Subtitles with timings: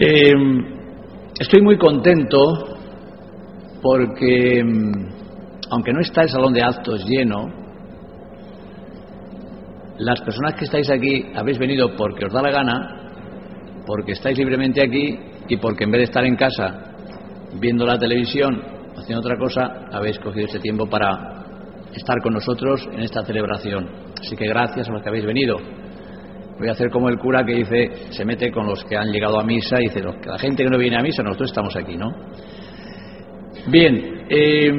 [0.00, 0.32] Eh,
[1.40, 2.38] estoy muy contento
[3.82, 4.62] porque,
[5.70, 7.48] aunque no está el salón de actos lleno,
[9.98, 13.10] las personas que estáis aquí habéis venido porque os da la gana,
[13.84, 15.18] porque estáis libremente aquí
[15.48, 16.94] y porque en vez de estar en casa
[17.60, 18.62] viendo la televisión,
[18.96, 21.44] haciendo otra cosa, habéis cogido este tiempo para
[21.92, 23.88] estar con nosotros en esta celebración.
[24.20, 25.56] Así que gracias a los que habéis venido.
[26.58, 29.38] Voy a hacer como el cura que dice, se mete con los que han llegado
[29.38, 32.10] a misa y dice, la gente que no viene a misa, nosotros estamos aquí, ¿no?
[33.68, 34.72] Bien, eh,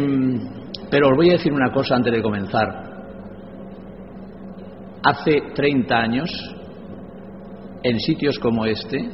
[0.90, 2.68] pero os voy a decir una cosa antes de comenzar.
[5.04, 6.30] Hace 30 años,
[7.84, 9.10] en sitios como este,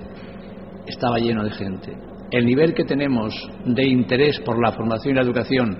[0.88, 1.96] estaba lleno de gente.
[2.32, 3.34] El nivel que tenemos
[3.66, 5.78] de interés por la formación y la educación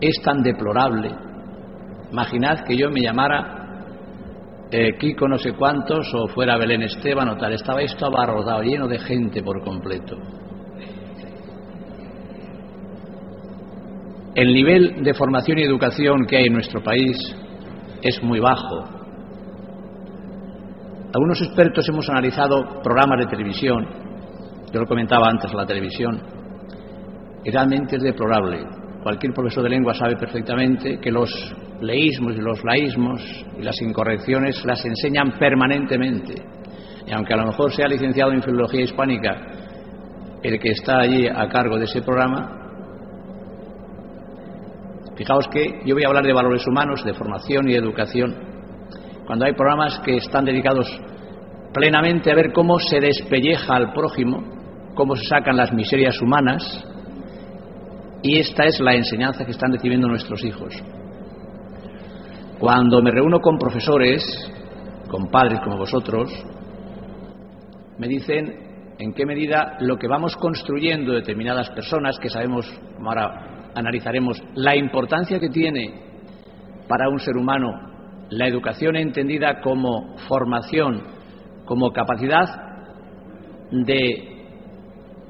[0.00, 1.10] es tan deplorable.
[2.10, 3.57] Imaginad que yo me llamara
[4.70, 7.52] eh, Kiko no sé cuántos o fuera Belén Esteban o tal.
[7.54, 10.16] Estaba esto abarrotado, lleno de gente por completo.
[14.34, 17.16] El nivel de formación y educación que hay en nuestro país
[18.02, 18.84] es muy bajo.
[21.14, 23.88] Algunos expertos hemos analizado programas de televisión,
[24.72, 26.20] yo lo comentaba antes, la televisión,
[27.42, 28.64] y realmente es deplorable.
[29.02, 31.30] Cualquier profesor de lengua sabe perfectamente que los
[31.80, 33.20] leísmos y los laísmos
[33.58, 36.34] y las incorrecciones las enseñan permanentemente.
[37.06, 39.58] Y aunque a lo mejor sea licenciado en Filología Hispánica
[40.42, 42.54] el que está allí a cargo de ese programa,
[45.16, 48.36] fijaos que yo voy a hablar de valores humanos, de formación y educación,
[49.26, 50.86] cuando hay programas que están dedicados
[51.74, 54.44] plenamente a ver cómo se despelleja al prójimo,
[54.94, 56.84] cómo se sacan las miserias humanas,
[58.22, 60.74] y esta es la enseñanza que están recibiendo nuestros hijos.
[62.58, 64.20] Cuando me reúno con profesores,
[65.08, 66.28] con padres como vosotros,
[67.98, 73.70] me dicen en qué medida lo que vamos construyendo determinadas personas, que sabemos, como ahora
[73.76, 76.02] analizaremos, la importancia que tiene
[76.88, 77.70] para un ser humano
[78.30, 81.02] la educación entendida como formación,
[81.64, 82.88] como capacidad
[83.70, 84.46] de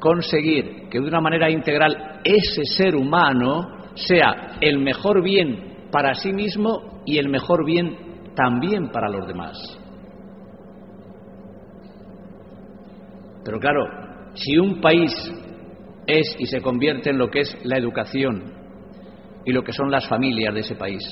[0.01, 6.33] conseguir que de una manera integral ese ser humano sea el mejor bien para sí
[6.33, 7.97] mismo y el mejor bien
[8.35, 9.57] también para los demás.
[13.43, 13.87] Pero claro,
[14.35, 15.11] si un país
[16.07, 18.53] es y se convierte en lo que es la educación
[19.47, 21.03] y lo que son las familias de ese país,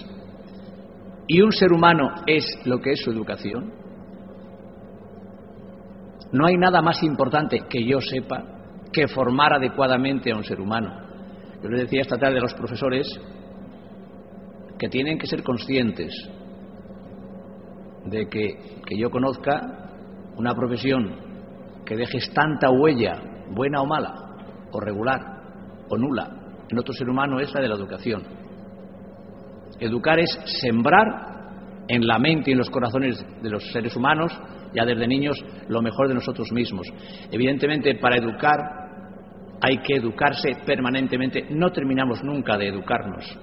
[1.28, 3.72] y un ser humano es lo que es su educación,
[6.30, 8.44] no hay nada más importante que yo sepa
[8.92, 10.90] que formar adecuadamente a un ser humano.
[11.62, 13.08] Yo les decía esta tarde a los profesores
[14.78, 16.12] que tienen que ser conscientes
[18.04, 19.90] de que, que yo conozca
[20.36, 21.16] una profesión
[21.84, 23.20] que dejes tanta huella,
[23.50, 24.14] buena o mala,
[24.72, 25.20] o regular,
[25.88, 26.28] o nula,
[26.68, 28.22] en otro ser humano es la de la educación.
[29.78, 34.32] Educar es sembrar en la mente y en los corazones de los seres humanos,
[34.74, 36.86] ya desde niños, lo mejor de nosotros mismos.
[37.30, 38.58] Evidentemente, para educar
[39.60, 41.46] hay que educarse permanentemente.
[41.50, 43.38] No terminamos nunca de educarnos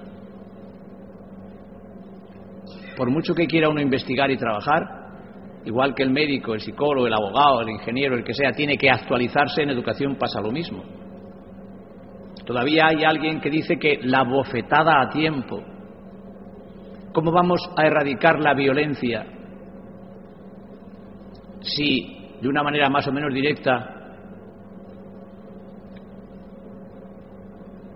[2.96, 4.82] por mucho que quiera uno investigar y trabajar,
[5.64, 8.90] igual que el médico, el psicólogo, el abogado, el ingeniero, el que sea, tiene que
[8.90, 10.82] actualizarse en educación pasa lo mismo.
[12.44, 15.62] Todavía hay alguien que dice que la bofetada a tiempo.
[17.12, 19.24] ¿Cómo vamos a erradicar la violencia
[21.60, 23.90] si de una manera más o menos directa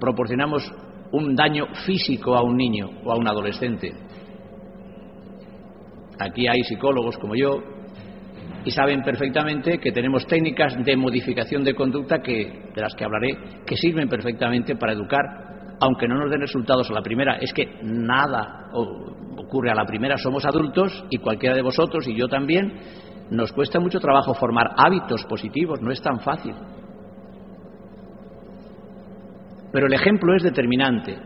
[0.00, 0.72] proporcionamos
[1.10, 4.07] un daño físico a un niño o a un adolescente?
[6.18, 7.62] Aquí hay psicólogos como yo
[8.64, 13.38] y saben perfectamente que tenemos técnicas de modificación de conducta que, de las que hablaré
[13.64, 17.36] que sirven perfectamente para educar, aunque no nos den resultados a la primera.
[17.36, 22.26] Es que nada ocurre a la primera, somos adultos y cualquiera de vosotros y yo
[22.26, 22.72] también
[23.30, 26.54] nos cuesta mucho trabajo formar hábitos positivos, no es tan fácil.
[29.70, 31.16] Pero el ejemplo es determinante.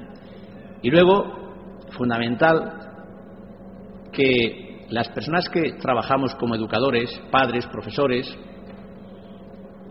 [0.82, 2.72] Y luego, fundamental,
[4.12, 8.26] que las personas que trabajamos como educadores, padres, profesores,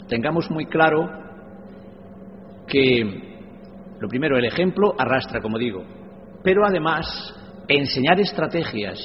[0.07, 1.09] tengamos muy claro
[2.67, 3.01] que,
[3.99, 5.83] lo primero, el ejemplo arrastra, como digo,
[6.43, 7.33] pero además
[7.67, 8.99] enseñar estrategias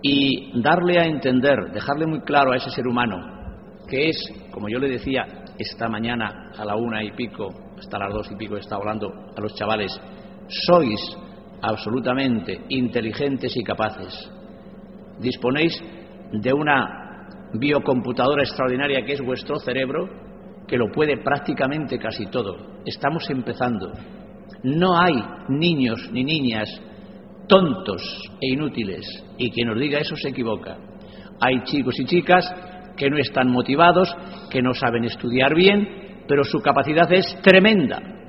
[0.00, 3.38] y darle a entender, dejarle muy claro a ese ser humano
[3.86, 4.16] que es,
[4.52, 5.26] como yo le decía
[5.58, 9.40] esta mañana a la una y pico, hasta las dos y pico, está hablando a
[9.40, 10.00] los chavales,
[10.48, 10.98] sois
[11.62, 14.30] absolutamente inteligentes y capaces.
[15.18, 15.80] Disponéis
[16.32, 20.08] de una biocomputadora extraordinaria que es vuestro cerebro,
[20.66, 22.80] que lo puede prácticamente casi todo.
[22.84, 23.92] Estamos empezando.
[24.62, 25.14] No hay
[25.48, 26.68] niños ni niñas
[27.48, 28.00] tontos
[28.40, 29.04] e inútiles,
[29.36, 30.76] y quien nos diga eso se equivoca.
[31.40, 32.48] Hay chicos y chicas
[32.96, 34.14] que no están motivados,
[34.50, 38.19] que no saben estudiar bien, pero su capacidad es tremenda.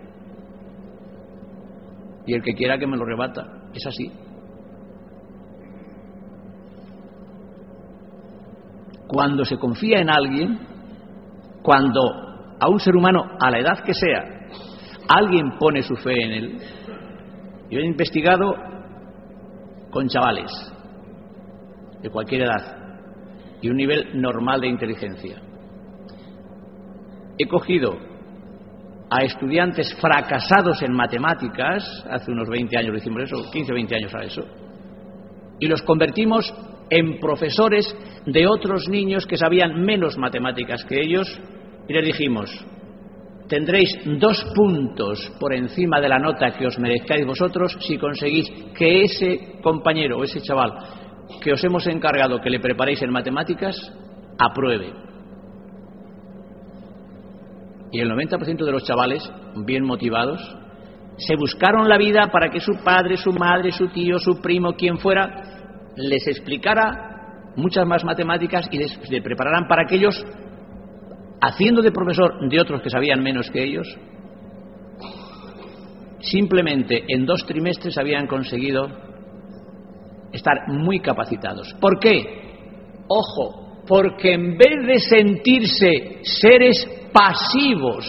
[2.25, 4.11] Y el que quiera que me lo rebata, es así.
[9.07, 10.59] Cuando se confía en alguien,
[11.61, 12.01] cuando
[12.59, 14.23] a un ser humano, a la edad que sea,
[15.09, 16.57] alguien pone su fe en él,
[17.69, 18.53] yo he investigado
[19.89, 20.51] con chavales
[22.01, 22.81] de cualquier edad
[23.61, 25.41] y un nivel normal de inteligencia.
[27.37, 28.10] He cogido
[29.13, 33.95] a estudiantes fracasados en matemáticas, hace unos 20 años lo hicimos eso, 15 o 20
[33.95, 34.41] años a eso,
[35.59, 36.51] y los convertimos
[36.89, 37.93] en profesores
[38.25, 41.27] de otros niños que sabían menos matemáticas que ellos
[41.89, 42.49] y les dijimos,
[43.49, 49.03] tendréis dos puntos por encima de la nota que os merezcáis vosotros si conseguís que
[49.03, 50.71] ese compañero o ese chaval
[51.41, 53.75] que os hemos encargado que le preparéis en matemáticas
[54.37, 55.10] apruebe.
[57.91, 59.29] Y el 90% de los chavales,
[59.65, 60.41] bien motivados,
[61.17, 64.97] se buscaron la vida para que su padre, su madre, su tío, su primo, quien
[64.97, 70.25] fuera, les explicara muchas más matemáticas y les, les prepararan para que ellos
[71.41, 73.87] haciendo de profesor de otros que sabían menos que ellos,
[76.19, 78.87] simplemente en dos trimestres habían conseguido
[80.31, 81.73] estar muy capacitados.
[81.81, 83.03] ¿Por qué?
[83.07, 88.05] Ojo, porque en vez de sentirse seres pasivos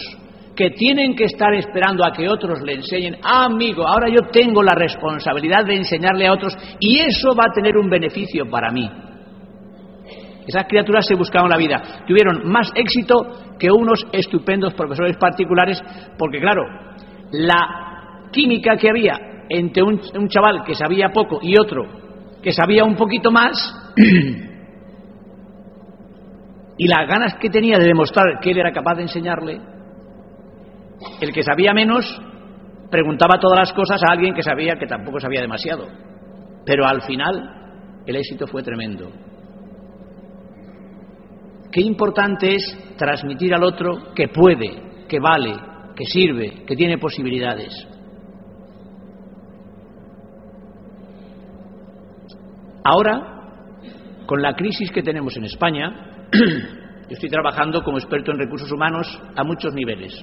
[0.55, 4.61] que tienen que estar esperando a que otros le enseñen, ah, amigo, ahora yo tengo
[4.61, 8.89] la responsabilidad de enseñarle a otros y eso va a tener un beneficio para mí.
[10.45, 11.81] Esas criaturas se buscaron la vida.
[12.05, 15.81] Tuvieron más éxito que unos estupendos profesores particulares,
[16.17, 16.63] porque claro,
[17.31, 19.17] la química que había
[19.49, 21.83] entre un, chaval que sabía poco y otro
[22.41, 23.53] que sabía un poquito más,
[26.77, 29.61] y las ganas que tenía de demostrar que él era capaz de enseñarle,
[31.21, 32.21] el que sabía menos
[32.89, 35.87] preguntaba todas las cosas a alguien que sabía que tampoco sabía demasiado.
[36.65, 39.11] Pero al final el éxito fue tremendo.
[41.71, 45.55] Qué importante es transmitir al otro que puede, que vale,
[45.95, 47.73] que sirve, que tiene posibilidades.
[52.83, 53.33] Ahora,
[54.25, 59.07] con la crisis que tenemos en España, yo estoy trabajando como experto en recursos humanos
[59.35, 60.13] a muchos niveles.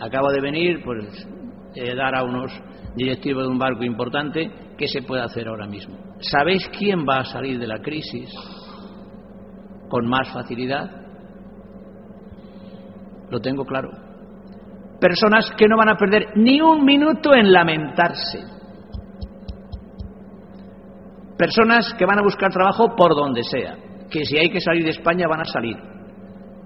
[0.00, 1.26] Acabo de venir, pues,
[1.74, 2.52] eh, dar a unos
[2.94, 5.96] directivos de un barco importante qué se puede hacer ahora mismo.
[6.20, 8.30] ¿Sabéis quién va a salir de la crisis?
[9.88, 10.90] con más facilidad?
[13.30, 13.90] Lo tengo claro.
[15.00, 18.40] Personas que no van a perder ni un minuto en lamentarse.
[21.36, 23.76] Personas que van a buscar trabajo por donde sea.
[24.10, 25.76] Que si hay que salir de España van a salir.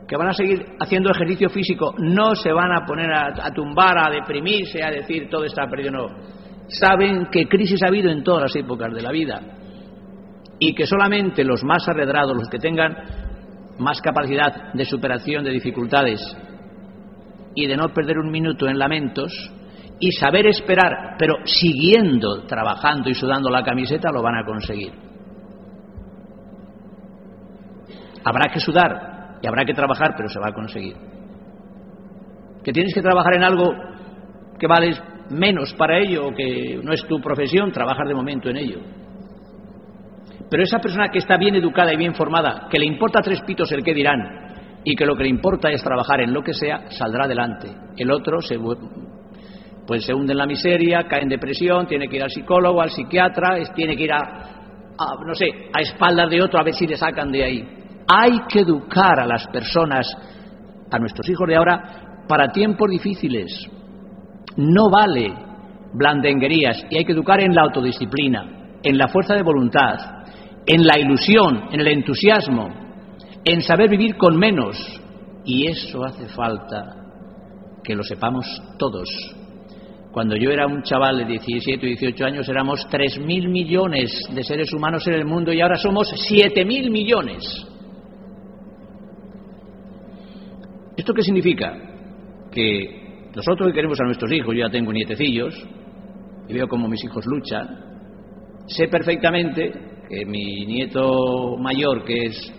[0.06, 1.94] Que van a seguir haciendo ejercicio físico.
[1.98, 5.92] No se van a poner a, tumbar, a deprimirse, a decir todo está perdido.
[5.92, 6.08] No.
[6.68, 9.40] Saben que crisis ha habido en todas las épocas de la vida
[10.58, 12.94] y que solamente los más arredrados, los que tengan
[13.78, 16.20] más capacidad de superación de dificultades
[17.54, 19.32] y de no perder un minuto en lamentos
[19.98, 24.92] y saber esperar, pero siguiendo trabajando y sudando la camiseta, lo van a conseguir.
[28.24, 30.96] Habrá que sudar y habrá que trabajar, pero se va a conseguir.
[32.62, 33.72] Que tienes que trabajar en algo
[34.58, 38.56] que vales menos para ello o que no es tu profesión, trabajar de momento en
[38.56, 38.80] ello.
[40.50, 43.70] Pero esa persona que está bien educada y bien formada, que le importa tres pitos
[43.72, 46.90] el que dirán y que lo que le importa es trabajar en lo que sea,
[46.90, 47.68] saldrá adelante.
[47.96, 48.58] El otro se,
[49.86, 52.90] pues se hunde en la miseria, cae en depresión, tiene que ir al psicólogo, al
[52.90, 56.96] psiquiatra, tiene que ir a, no sé, a espaldas de otro a ver si le
[56.96, 57.79] sacan de ahí.
[58.12, 60.06] Hay que educar a las personas,
[60.90, 63.68] a nuestros hijos de ahora, para tiempos difíciles.
[64.56, 65.32] No vale
[65.92, 70.24] blandenguerías y hay que educar en la autodisciplina, en la fuerza de voluntad,
[70.66, 72.68] en la ilusión, en el entusiasmo,
[73.44, 74.76] en saber vivir con menos.
[75.44, 76.96] Y eso hace falta
[77.84, 78.44] que lo sepamos
[78.76, 79.08] todos.
[80.10, 84.72] Cuando yo era un chaval de 17 o 18 años éramos 3.000 millones de seres
[84.72, 87.69] humanos en el mundo y ahora somos 7.000 millones.
[91.00, 91.72] ¿Esto qué significa?
[92.52, 95.54] Que nosotros que queremos a nuestros hijos, yo ya tengo nietecillos
[96.46, 99.72] y veo cómo mis hijos luchan, sé perfectamente
[100.06, 102.52] que mi nieto mayor, que es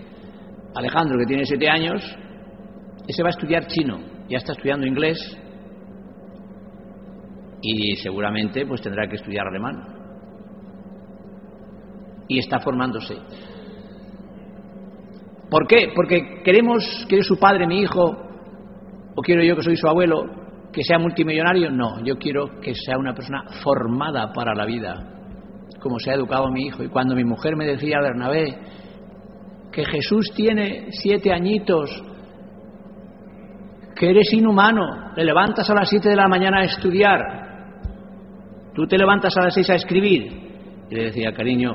[0.73, 2.01] Alejandro, que tiene siete años,
[3.07, 5.19] ese va a estudiar chino, ya está estudiando inglés
[7.61, 9.75] y seguramente pues tendrá que estudiar alemán.
[12.27, 13.17] Y está formándose.
[15.47, 15.91] ¿Por qué?
[15.93, 18.30] Porque queremos que su padre, mi hijo,
[19.15, 20.25] o quiero yo que soy su abuelo,
[20.71, 21.71] que sea multimillonario.
[21.71, 24.93] No, yo quiero que sea una persona formada para la vida,
[25.79, 26.83] como se ha educado mi hijo.
[26.83, 28.57] Y cuando mi mujer me decía, Bernabé,
[29.71, 31.89] que Jesús tiene siete añitos,
[33.95, 37.19] que eres inhumano, te levantas a las siete de la mañana a estudiar,
[38.73, 40.41] tú te levantas a las seis a escribir.
[40.89, 41.71] Y le decía, cariño,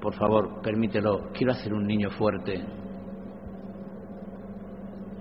[0.00, 2.64] por favor, permítelo, quiero hacer un niño fuerte,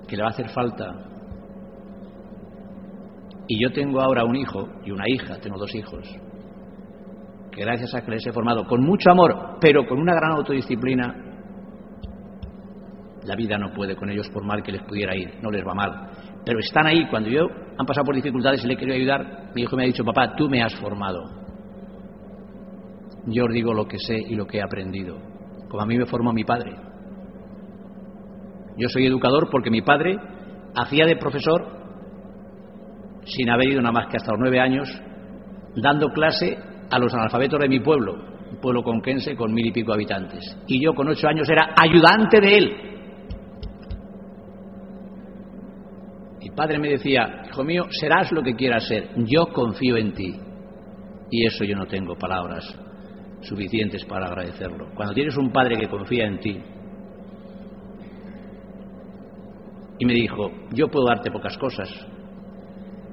[0.08, 1.13] que le va a hacer falta.
[3.48, 6.08] Y yo tengo ahora un hijo y una hija, tengo dos hijos,
[7.52, 11.14] que gracias a que les he formado con mucho amor, pero con una gran autodisciplina,
[13.26, 15.74] la vida no puede con ellos por mal que les pudiera ir, no les va
[15.74, 16.10] mal.
[16.46, 17.48] Pero están ahí, cuando yo
[17.78, 20.36] han pasado por dificultades y le he querido ayudar, mi hijo me ha dicho, papá,
[20.36, 21.24] tú me has formado.
[23.28, 25.18] Yo os digo lo que sé y lo que he aprendido,
[25.70, 26.76] como a mí me formó mi padre.
[28.78, 30.18] Yo soy educador porque mi padre
[30.76, 31.83] hacía de profesor
[33.26, 34.90] sin haber ido nada más que hasta los nueve años,
[35.76, 36.58] dando clase
[36.90, 38.16] a los analfabetos de mi pueblo,
[38.52, 40.58] un pueblo conquense con mil y pico habitantes.
[40.68, 42.78] Y yo con ocho años era ayudante de él.
[46.40, 50.36] Mi padre me decía, hijo mío, serás lo que quieras ser, yo confío en ti.
[51.32, 52.78] Y eso yo no tengo palabras
[53.42, 54.90] suficientes para agradecerlo.
[54.96, 56.62] Cuando tienes un padre que confía en ti,
[60.00, 61.90] y me dijo, yo puedo darte pocas cosas,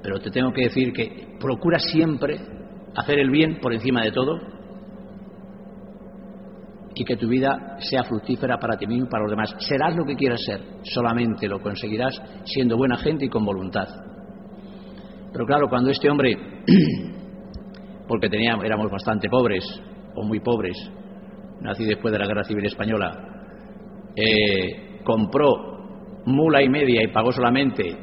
[0.01, 2.39] pero te tengo que decir que procura siempre
[2.95, 4.39] hacer el bien por encima de todo
[6.93, 9.55] y que tu vida sea fructífera para ti mismo y para los demás.
[9.59, 13.87] Serás lo que quieras ser, solamente lo conseguirás siendo buena gente y con voluntad.
[15.31, 16.35] Pero claro, cuando este hombre,
[18.07, 19.63] porque teníamos, éramos bastante pobres,
[20.15, 20.75] o muy pobres,
[21.61, 23.11] nací después de la Guerra Civil Española,
[24.15, 25.71] eh, compró
[26.25, 27.97] mula y media y pagó solamente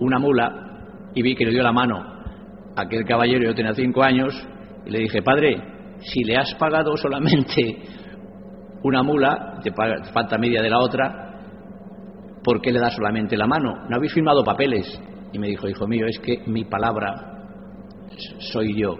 [0.00, 0.71] una mula
[1.14, 1.98] y vi que le dio la mano
[2.76, 4.34] a aquel caballero, yo tenía cinco años,
[4.86, 5.62] y le dije, padre,
[6.00, 7.82] si le has pagado solamente
[8.82, 11.34] una mula, te falta media de la otra,
[12.42, 13.86] ¿por qué le das solamente la mano?
[13.88, 15.00] ¿No habéis firmado papeles?
[15.32, 17.32] Y me dijo, hijo mío, es que mi palabra
[18.52, 18.96] soy yo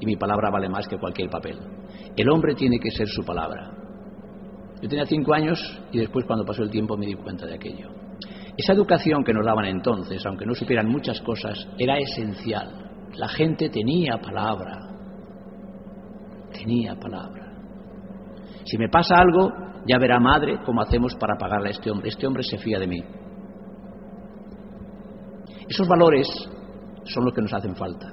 [0.00, 1.58] y mi palabra vale más que cualquier papel.
[2.16, 3.72] El hombre tiene que ser su palabra.
[4.82, 5.58] Yo tenía cinco años
[5.92, 7.88] y después cuando pasó el tiempo me di cuenta de aquello.
[8.56, 12.90] Esa educación que nos daban entonces, aunque no supieran muchas cosas, era esencial.
[13.16, 14.78] La gente tenía palabra.
[16.52, 17.52] Tenía palabra.
[18.64, 19.52] Si me pasa algo,
[19.86, 22.08] ya verá madre cómo hacemos para pagarle a este hombre.
[22.08, 23.02] Este hombre se fía de mí.
[25.68, 26.28] Esos valores
[27.04, 28.12] son los que nos hacen falta.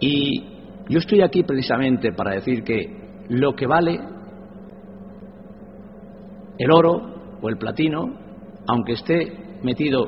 [0.00, 0.42] Y
[0.88, 3.98] yo estoy aquí precisamente para decir que lo que vale
[6.58, 8.06] el oro o el platino,
[8.68, 10.06] aunque esté metido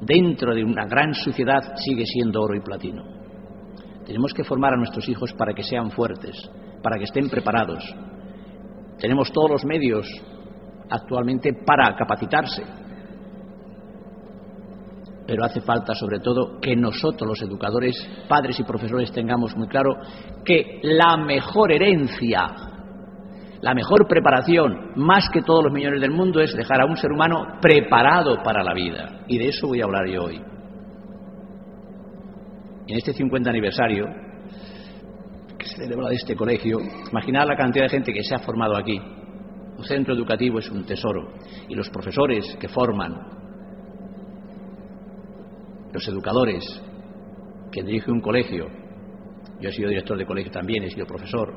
[0.00, 3.04] dentro de una gran suciedad, sigue siendo oro y platino.
[4.04, 6.36] Tenemos que formar a nuestros hijos para que sean fuertes,
[6.82, 7.82] para que estén preparados.
[8.98, 10.06] Tenemos todos los medios
[10.88, 12.62] actualmente para capacitarse,
[15.26, 17.96] pero hace falta sobre todo que nosotros los educadores,
[18.28, 19.96] padres y profesores tengamos muy claro
[20.44, 22.75] que la mejor herencia
[23.60, 27.10] la mejor preparación, más que todos los millones del mundo, es dejar a un ser
[27.10, 29.24] humano preparado para la vida.
[29.28, 30.40] Y de eso voy a hablar yo hoy.
[32.86, 34.06] En este 50 aniversario
[35.58, 36.78] que se celebra de este colegio,
[37.10, 39.00] imaginar la cantidad de gente que se ha formado aquí.
[39.78, 41.32] Un centro educativo es un tesoro.
[41.68, 43.14] Y los profesores que forman,
[45.92, 46.64] los educadores
[47.72, 48.66] que dirigen un colegio,
[49.60, 51.54] yo he sido director de colegio también, he sido profesor,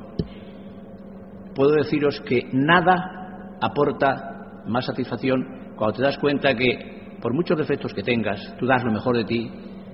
[1.60, 7.94] puedo deciros que nada aporta más satisfacción cuando te das cuenta que, por muchos defectos
[7.94, 9.52] que tengas, tú das lo mejor de ti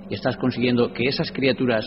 [0.08, 1.84] y estás consiguiendo que esas criaturas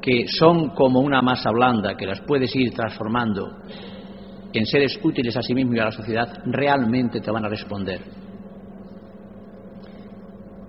[0.00, 3.50] que son como una masa blanda, que las puedes ir transformando
[4.54, 8.00] en seres útiles a sí mismo y a la sociedad, realmente te van a responder.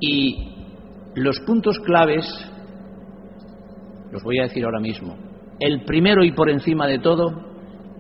[0.02, 0.54] Y
[1.16, 2.26] los puntos claves
[4.12, 7.32] los voy a decir ahora mismo el primero y por encima de todo,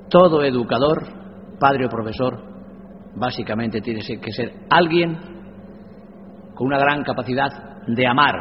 [0.10, 1.04] todo educador,
[1.60, 2.40] padre o profesor,
[3.16, 5.18] básicamente tiene que ser alguien
[6.54, 8.36] con una gran capacidad de amar.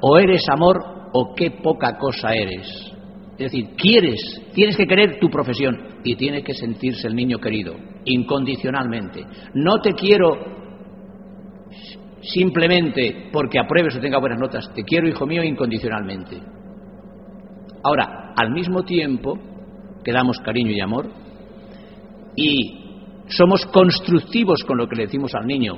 [0.00, 2.66] O eres amor o qué poca cosa eres.
[3.32, 4.18] Es decir, quieres,
[4.52, 9.24] tienes que querer tu profesión y tiene que sentirse el niño querido, incondicionalmente.
[9.54, 10.58] No te quiero
[12.20, 16.36] simplemente porque apruebes o tenga buenas notas, te quiero, hijo mío, incondicionalmente.
[17.82, 19.38] Ahora, al mismo tiempo
[20.04, 21.06] que damos cariño y amor
[22.36, 25.74] y somos constructivos con lo que le decimos al niño,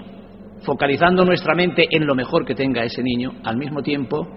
[0.62, 4.28] focalizando nuestra mente en lo mejor que tenga ese niño, al mismo tiempo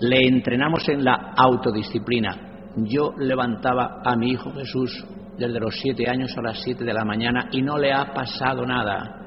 [0.00, 2.70] le entrenamos en la autodisciplina.
[2.76, 5.04] Yo levantaba a mi hijo Jesús
[5.36, 8.64] desde los siete años a las siete de la mañana y no le ha pasado
[8.66, 9.18] nada.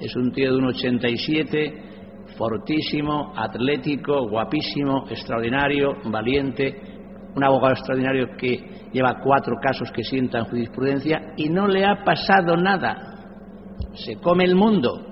[0.00, 1.87] Es un tío de un 87,
[2.38, 6.72] fortísimo, atlético, guapísimo, extraordinario, valiente,
[7.34, 12.04] un abogado extraordinario que lleva cuatro casos que sienta en jurisprudencia y no le ha
[12.04, 13.16] pasado nada.
[13.94, 15.04] Se come el mundo.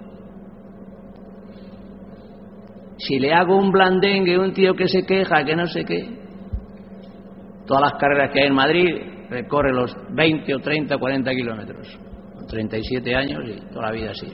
[2.99, 6.09] Si le hago un blandengue, un tío que se queja, que no sé qué,
[7.67, 8.87] todas las carreras que hay en Madrid
[9.29, 11.99] recorre los 20 o 30 o 40 kilómetros,
[12.49, 14.33] 37 años y toda la vida así.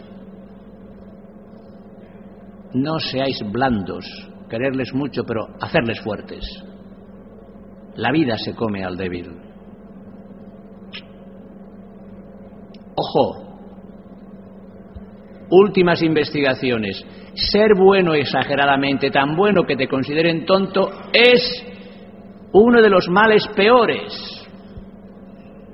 [2.75, 4.05] No seáis blandos,
[4.49, 6.45] quererles mucho, pero hacerles fuertes.
[7.97, 9.31] La vida se come al débil.
[12.95, 13.53] Ojo,
[15.51, 17.05] últimas investigaciones.
[17.35, 21.65] Ser bueno exageradamente, tan bueno que te consideren tonto, es
[22.53, 24.13] uno de los males peores.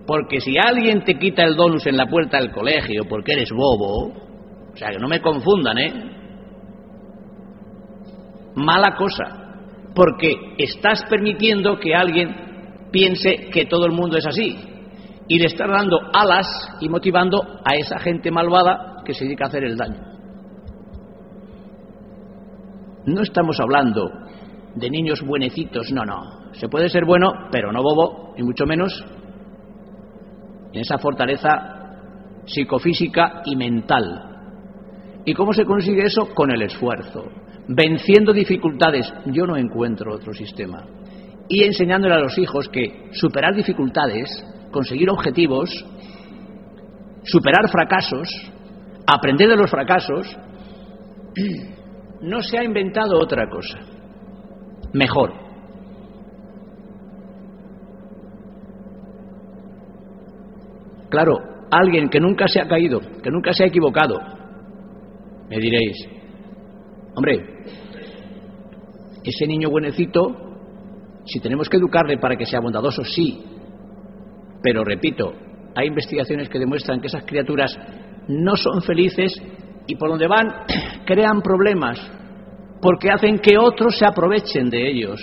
[0.07, 4.09] Porque si alguien te quita el donus en la puerta del colegio porque eres bobo,
[4.73, 6.18] o sea, que no me confundan, ¿eh?
[8.55, 9.49] Mala cosa
[9.95, 14.57] porque estás permitiendo que alguien piense que todo el mundo es así
[15.27, 16.47] y le estás dando alas
[16.81, 20.01] y motivando a esa gente malvada que se dedica a hacer el daño.
[23.07, 24.09] No estamos hablando
[24.77, 26.53] de niños buenecitos, no, no.
[26.53, 29.05] Se puede ser bueno, pero no bobo, y mucho menos
[30.73, 34.25] en esa fortaleza psicofísica y mental.
[35.25, 36.33] ¿Y cómo se consigue eso?
[36.35, 37.25] Con el esfuerzo
[37.69, 39.13] venciendo dificultades.
[39.27, 40.87] Yo no encuentro otro sistema.
[41.49, 44.29] Y enseñándole a los hijos que superar dificultades,
[44.71, 45.71] conseguir objetivos,
[47.25, 48.29] superar fracasos,
[49.07, 50.27] aprender de los fracasos,
[52.23, 53.79] no se ha inventado otra cosa.
[54.93, 55.33] Mejor.
[61.11, 61.39] Claro,
[61.71, 64.21] alguien que nunca se ha caído, que nunca se ha equivocado,
[65.49, 66.18] me diréis,
[67.19, 67.65] hombre,
[69.25, 70.37] ese niño buenecito,
[71.25, 73.43] si tenemos que educarle para que sea bondadoso, sí.
[74.63, 75.33] Pero repito,
[75.75, 77.77] hay investigaciones que demuestran que esas criaturas
[78.29, 79.33] no son felices
[79.87, 80.47] y por donde van
[81.05, 81.99] crean problemas
[82.81, 85.21] porque hacen que otros se aprovechen de ellos.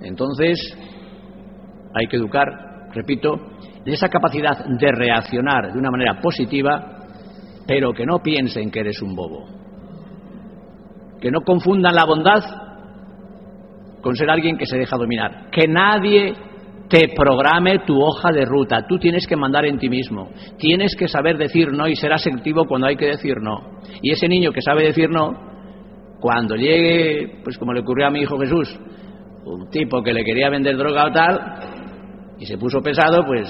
[0.00, 0.58] Entonces,
[1.94, 3.34] hay que educar, repito,
[3.84, 6.93] en esa capacidad de reaccionar de una manera positiva,
[7.66, 9.64] pero que no piensen que eres un bobo
[11.24, 12.44] que no confundan la bondad
[14.02, 15.48] con ser alguien que se deja dominar.
[15.50, 16.34] Que nadie
[16.90, 18.84] te programe tu hoja de ruta.
[18.86, 20.28] Tú tienes que mandar en ti mismo.
[20.58, 23.80] Tienes que saber decir no y ser asertivo cuando hay que decir no.
[24.02, 25.32] Y ese niño que sabe decir no,
[26.20, 28.78] cuando llegue, pues como le ocurrió a mi hijo Jesús,
[29.46, 31.40] un tipo que le quería vender droga o tal,
[32.38, 33.48] y se puso pesado, pues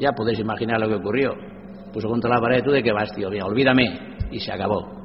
[0.00, 1.51] ya podéis imaginar lo que ocurrió.
[1.92, 4.16] Puso contra la pared, tú de qué vas, tío, olvídame.
[4.30, 5.02] Y se acabó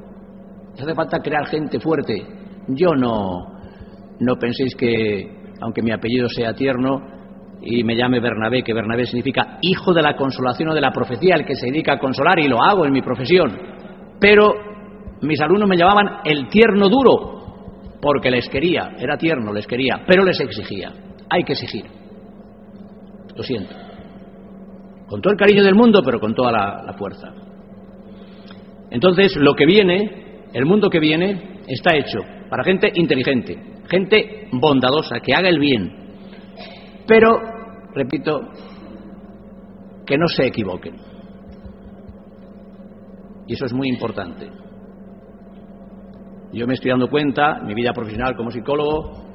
[0.82, 2.24] hace falta crear gente fuerte.
[2.68, 3.46] Yo no,
[4.20, 5.28] no penséis que,
[5.60, 7.00] aunque mi apellido sea tierno
[7.60, 11.34] y me llame Bernabé, que Bernabé significa hijo de la consolación o de la profecía,
[11.34, 13.50] el que se dedica a consolar, y lo hago en mi profesión.
[14.20, 14.52] Pero
[15.22, 20.24] mis alumnos me llamaban el tierno duro, porque les quería, era tierno, les quería, pero
[20.24, 20.92] les exigía.
[21.30, 21.84] Hay que exigir.
[23.34, 23.87] Lo siento.
[25.08, 27.32] Con todo el cariño del mundo, pero con toda la, fuerza.
[28.90, 32.18] Entonces, lo que viene el mundo que viene está hecho
[32.50, 35.92] para gente inteligente, gente bondadosa, que haga el bien.
[37.06, 37.40] Pero,
[37.94, 38.40] repito,
[40.06, 40.96] que no se equivoquen.
[43.46, 44.50] Y eso es muy importante.
[46.52, 49.27] Yo me estoy dando cuenta, en mi vida profesional como psicólogo,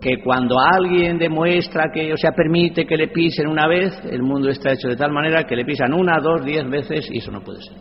[0.00, 4.48] que cuando alguien demuestra que, o sea, permite que le pisen una vez, el mundo
[4.48, 7.42] está hecho de tal manera que le pisan una, dos, diez veces y eso no
[7.42, 7.76] puede ser.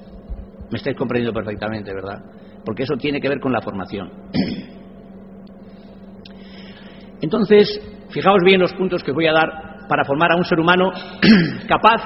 [0.71, 2.19] Me estáis comprendiendo perfectamente, ¿verdad?
[2.67, 4.12] porque eso tiene que ver con la formación.
[7.21, 10.91] Entonces, fijaos bien los puntos que voy a dar para formar a un ser humano
[11.69, 12.03] capaz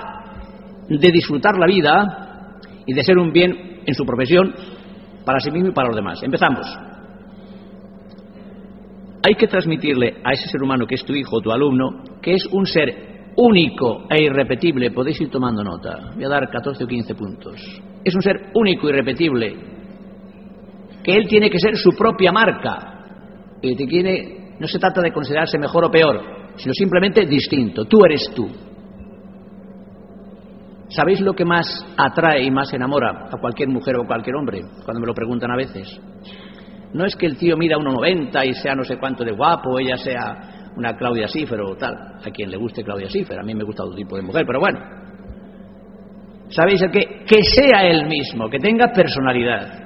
[0.88, 4.54] de disfrutar la vida y de ser un bien en su profesión
[5.26, 6.22] para sí mismo y para los demás.
[6.22, 6.91] Empezamos.
[9.24, 12.46] Hay que transmitirle a ese ser humano que es tu hijo, tu alumno, que es
[12.52, 14.92] un ser único e irrepetible.
[14.92, 16.12] Podéis ir tomando nota.
[16.16, 17.82] Voy a dar 14 o 15 puntos.
[18.04, 19.56] Es un ser único y irrepetible.
[21.04, 23.06] Que él tiene que ser su propia marca.
[24.60, 26.22] No se trata de considerarse mejor o peor,
[26.56, 27.86] sino simplemente distinto.
[27.86, 28.50] Tú eres tú.
[30.90, 34.62] ¿Sabéis lo que más atrae y más enamora a cualquier mujer o cualquier hombre?
[34.84, 36.02] Cuando me lo preguntan a veces.
[36.94, 39.98] No es que el tío mida 1,90 y sea no sé cuánto de guapo, ella
[39.98, 41.94] sea una Claudia Schiffer o tal.
[41.94, 44.60] A quien le guste Claudia Schiffer, a mí me gusta otro tipo de mujer, pero
[44.60, 44.80] bueno.
[46.50, 47.24] ¿Sabéis el que?
[47.26, 49.82] Que sea él mismo, que tenga personalidad.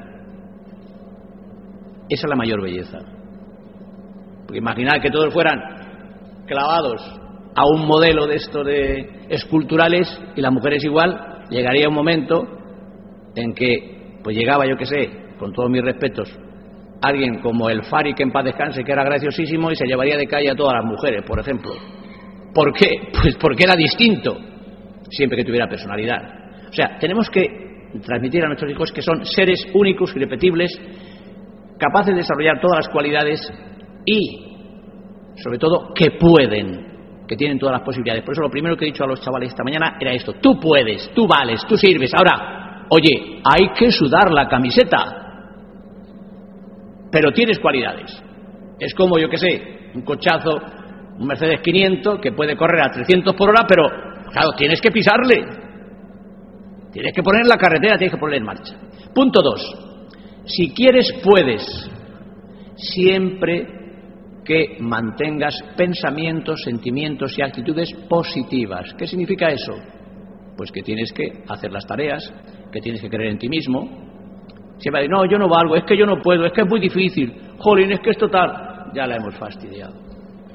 [2.10, 3.00] Esa es la mayor belleza.
[4.46, 5.60] Porque imaginad que todos fueran
[6.48, 7.02] clavados
[7.56, 12.48] a un modelo de esto de esculturales y la mujer es igual, llegaría un momento
[13.36, 16.30] en que, pues llegaba, yo que sé, con todos mis respetos,
[17.08, 20.28] alguien como el Fari que en paz descanse, que era graciosísimo y se llevaría de
[20.28, 21.74] calle a todas las mujeres, por ejemplo.
[22.54, 22.89] ¿Por qué?
[23.22, 24.38] Pues porque era distinto,
[25.10, 26.22] siempre que tuviera personalidad.
[26.70, 27.46] O sea, tenemos que
[28.06, 30.72] transmitir a nuestros hijos que son seres únicos, irrepetibles,
[31.78, 33.54] capaces de desarrollar todas las cualidades
[34.06, 36.86] y, sobre todo, que pueden
[37.28, 38.24] que tienen todas las posibilidades.
[38.24, 40.60] Por eso lo primero que he dicho a los chavales esta mañana era esto, tú
[40.60, 42.12] puedes, tú vales, tú sirves.
[42.13, 45.24] Ahora, oye, hay que sudar la camiseta,
[47.15, 48.12] pero tienes cualidades.
[48.78, 49.62] Es como, yo que sé,
[49.93, 50.60] un cochazo,
[51.17, 53.84] un Mercedes 500 que puede correr a 300 por hora, pero,
[54.34, 55.45] claro, tienes que pisarle.
[56.91, 58.75] Tienes que poner la carretera, tienes que poner en marcha.
[59.13, 59.62] Punto dos.
[60.43, 61.89] Si quieres, puedes.
[62.75, 63.65] Siempre
[64.43, 68.93] que mantengas pensamientos, sentimientos y actitudes positivas.
[68.97, 69.73] ¿Qué significa eso?
[70.58, 72.30] Pues que tienes que hacer las tareas,
[72.73, 74.05] que tienes que creer en ti mismo.
[74.77, 76.79] Siempre decir, no, yo no valgo, es que yo no puedo, es que es muy
[76.79, 78.91] difícil, jolín, es que es total.
[78.93, 79.93] Ya la hemos fastidiado.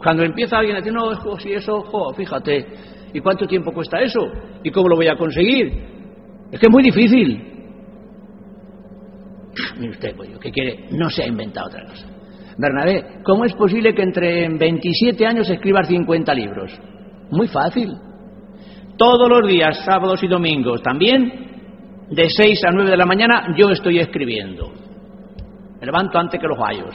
[0.02, 2.66] Cuando empieza alguien a decir, no, es si eso, jo, fíjate,
[3.12, 4.20] ¿y cuánto tiempo cuesta eso?
[4.62, 5.68] ¿Y cómo lo voy a conseguir?
[6.50, 7.50] Es que es muy difícil.
[9.78, 10.86] Mire usted, pues, ¿qué quiere?
[10.92, 12.06] No se ha inventado otra cosa.
[12.56, 16.78] Bernabé, ¿cómo es posible que entre 27 años escribas 50 libros?
[17.30, 17.90] Muy fácil.
[18.96, 21.49] Todos los días, sábados y domingos, también,
[22.10, 24.72] de 6 a 9 de la mañana, yo estoy escribiendo.
[25.80, 26.94] Me levanto antes que los gallos.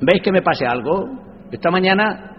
[0.00, 1.06] ¿Veis que me pase algo?
[1.50, 2.32] Esta mañana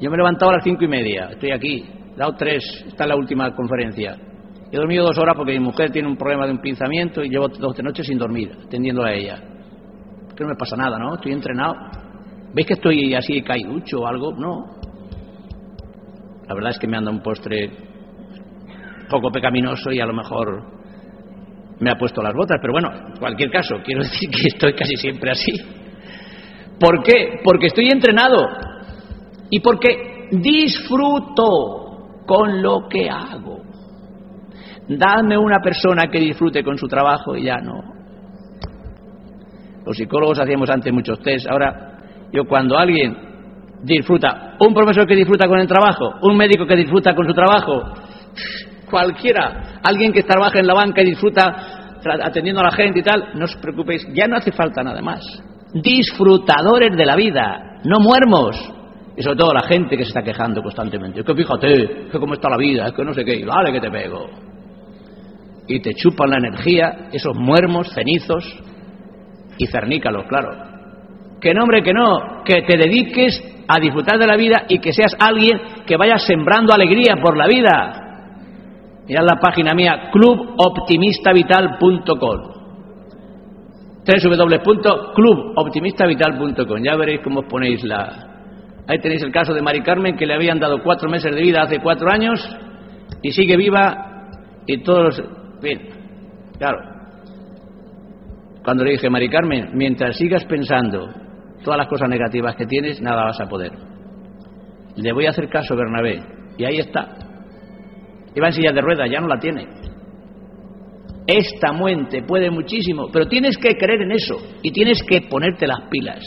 [0.00, 1.84] yo me he levantado a las cinco y media, estoy aquí,
[2.14, 4.16] he dado tres, esta es la última conferencia.
[4.70, 7.48] He dormido dos horas porque mi mujer tiene un problema de un pinzamiento y llevo
[7.48, 9.52] dos noches sin dormir, atendiendo a ella
[10.34, 11.14] que no me pasa nada, ¿no?
[11.14, 11.74] Estoy entrenado.
[12.54, 14.32] ¿Veis que estoy así caiducho o algo?
[14.32, 14.76] No.
[16.46, 17.70] La verdad es que me anda un postre
[19.08, 20.64] poco pecaminoso y a lo mejor
[21.80, 24.96] me ha puesto las botas, pero bueno, en cualquier caso, quiero decir que estoy casi
[24.96, 25.52] siempre así.
[26.78, 27.40] ¿Por qué?
[27.44, 28.46] Porque estoy entrenado
[29.50, 33.62] y porque disfruto con lo que hago.
[34.88, 38.02] Dadme una persona que disfrute con su trabajo y ya no.
[39.84, 41.46] Los psicólogos hacíamos antes muchos test.
[41.48, 41.98] Ahora,
[42.32, 43.16] yo cuando alguien
[43.82, 47.82] disfruta, un profesor que disfruta con el trabajo, un médico que disfruta con su trabajo,
[48.92, 53.30] cualquiera, alguien que trabaja en la banca y disfruta atendiendo a la gente y tal,
[53.34, 55.24] no os preocupéis, ya no hace falta nada más.
[55.72, 58.56] Disfrutadores de la vida, no muermos.
[59.16, 61.20] Y sobre todo la gente que se está quejando constantemente.
[61.20, 63.80] Es que fíjate, que cómo está la vida, es que no sé qué, vale que
[63.80, 64.30] te pego.
[65.66, 68.44] Y te chupan la energía, esos muermos, cenizos,
[69.58, 70.48] y cernícalos, claro.
[71.40, 74.92] Que no, hombre, que no, que te dediques a disfrutar de la vida y que
[74.92, 78.01] seas alguien que vaya sembrando alegría por la vida.
[79.08, 82.52] Mirad la página mía, cluboptimistavital.com
[84.04, 88.28] www.cluboptimistavital.com Ya veréis cómo os ponéis la...
[88.88, 91.62] Ahí tenéis el caso de Mari Carmen, que le habían dado cuatro meses de vida
[91.62, 92.40] hace cuatro años
[93.22, 94.24] y sigue viva
[94.66, 95.22] y todos...
[95.62, 95.88] Bien,
[96.58, 96.92] claro,
[98.64, 101.08] cuando le dije, Mari Carmen, mientras sigas pensando
[101.64, 103.72] todas las cosas negativas que tienes, nada vas a poder.
[104.96, 106.22] Le voy a hacer caso, Bernabé.
[106.58, 107.08] Y ahí está.
[108.34, 109.66] Iba en silla de ruedas, ya no la tiene.
[111.26, 115.82] Esta muente puede muchísimo, pero tienes que creer en eso y tienes que ponerte las
[115.88, 116.22] pilas.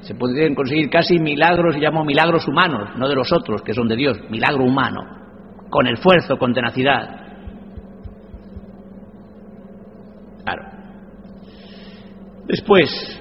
[0.00, 3.96] Se pueden conseguir casi milagros, llamo milagros humanos, no de los otros, que son de
[3.96, 5.00] Dios, milagro humano,
[5.68, 7.28] con esfuerzo, con tenacidad.
[12.48, 13.20] Después,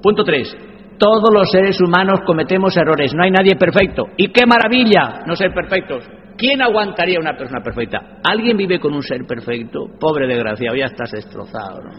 [0.00, 0.65] punto 3.
[0.98, 4.04] Todos los seres humanos cometemos errores, no hay nadie perfecto.
[4.16, 6.08] Y qué maravilla no ser perfectos.
[6.36, 8.18] ¿Quién aguantaría una persona perfecta?
[8.24, 9.86] ¿Alguien vive con un ser perfecto?
[9.98, 11.82] Pobre desgraciado, ya estás destrozado.
[11.82, 11.90] ¿no?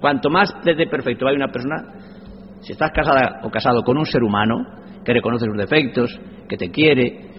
[0.00, 1.76] Cuanto más desde perfecto hay una persona,
[2.60, 4.54] si estás casada o casado con un ser humano
[5.04, 7.30] que reconoce sus defectos, que te quiere,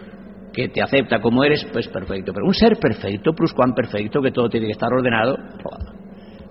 [0.53, 2.31] que te acepta como eres, pues perfecto.
[2.33, 5.37] Pero un ser perfecto, plus cuán perfecto, que todo tiene que estar ordenado.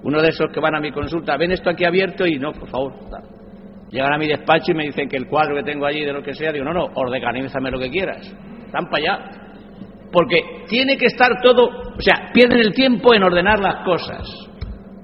[0.03, 2.69] Uno de esos que van a mi consulta, ven esto aquí abierto y no, por
[2.69, 2.93] favor.
[3.93, 6.23] Llegan a mi despacho y me dicen que el cuadro que tengo allí, de lo
[6.23, 8.27] que sea, digo, no, no, ordeganízame lo que quieras.
[8.65, 9.31] Están para allá.
[10.11, 14.27] Porque tiene que estar todo, o sea, pierden el tiempo en ordenar las cosas.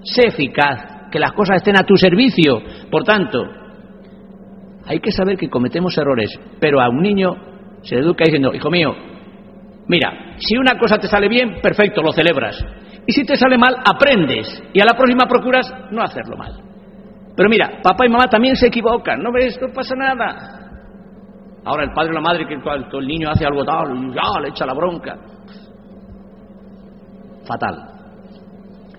[0.02, 2.62] Sé eficaz, que las cosas estén a tu servicio.
[2.90, 3.44] Por tanto,
[4.86, 7.36] hay que saber que cometemos errores, pero a un niño
[7.82, 8.94] se le educa diciendo, hijo mío,
[9.86, 12.64] mira, si una cosa te sale bien, perfecto, lo celebras.
[13.06, 14.62] Y si te sale mal, aprendes.
[14.72, 16.67] Y a la próxima procuras no hacerlo mal.
[17.38, 20.58] Pero mira, papá y mamá también se equivocan, no ves, no pasa nada.
[21.64, 24.66] Ahora el padre o la madre que el niño hace algo tal ya le echa
[24.66, 25.16] la bronca.
[27.46, 27.76] Fatal.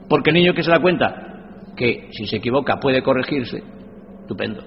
[0.08, 3.62] Porque el niño que se da cuenta que si se equivoca puede corregirse,
[4.22, 4.64] estupendo.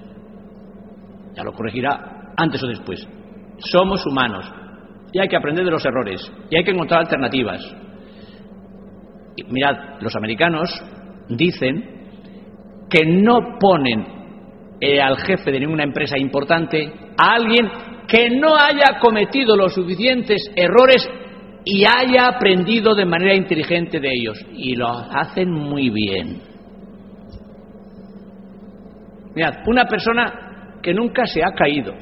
[1.33, 3.07] Ya lo corregirá antes o después.
[3.57, 4.53] Somos humanos
[5.11, 7.59] y hay que aprender de los errores y hay que encontrar alternativas.
[9.35, 10.69] Y mirad, los americanos
[11.27, 11.92] dicen
[12.93, 14.05] que no ponen
[14.79, 17.67] eh, al jefe de ninguna empresa importante a alguien
[18.07, 21.09] que no haya cometido los suficientes errores
[21.65, 24.45] y haya aprendido de manera inteligente de ellos.
[24.53, 26.39] Y lo hacen muy bien.
[29.33, 31.95] Mirad, una persona que nunca se ha caído,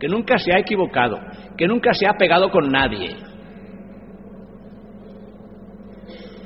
[0.00, 1.18] que nunca se ha equivocado,
[1.58, 3.14] que nunca se ha pegado con nadie,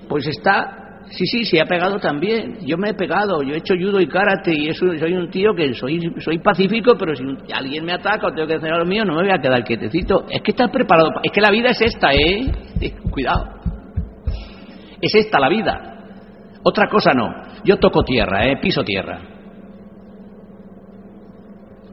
[0.08, 0.82] pues está
[1.12, 2.59] Sí, sí, se ha pegado también.
[2.64, 5.55] Yo me he pegado, yo he hecho judo y karate y eso, soy un tío
[5.55, 7.22] que soy, soy pacífico, pero si
[7.53, 10.25] alguien me ataca o tengo que hacer algo mío, no me voy a quedar quietecito.
[10.31, 11.11] Es que estás preparado.
[11.22, 12.51] Es que la vida es esta, ¿eh?
[13.11, 13.44] Cuidado.
[15.03, 15.98] Es esta la vida.
[16.64, 17.29] Otra cosa no.
[17.62, 18.57] Yo toco tierra, ¿eh?
[18.62, 19.20] Piso tierra.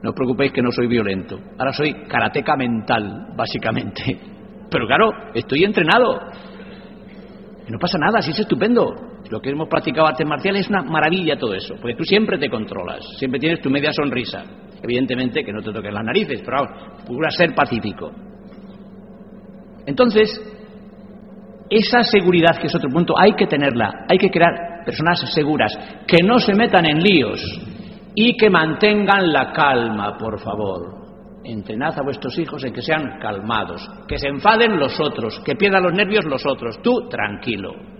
[0.02, 1.38] No os preocupéis que no soy violento.
[1.58, 4.18] Ahora soy karateca mental, básicamente.
[4.70, 6.20] Pero claro, estoy entrenado.
[7.68, 11.38] No pasa nada, sí es estupendo lo que hemos practicado artes marciales es una maravilla
[11.38, 14.42] todo eso, porque tú siempre te controlas, siempre tienes tu media sonrisa.
[14.82, 16.64] Evidentemente que no te toques las narices, pero
[16.96, 18.10] procura ser pacífico.
[19.86, 20.28] Entonces,
[21.70, 25.72] esa seguridad, que es otro punto, hay que tenerla, hay que crear personas seguras,
[26.08, 27.40] que no se metan en líos
[28.16, 30.98] y que mantengan la calma, por favor.
[31.44, 35.84] Entrenad a vuestros hijos en que sean calmados, que se enfaden los otros, que pierdan
[35.84, 37.99] los nervios los otros, tú tranquilo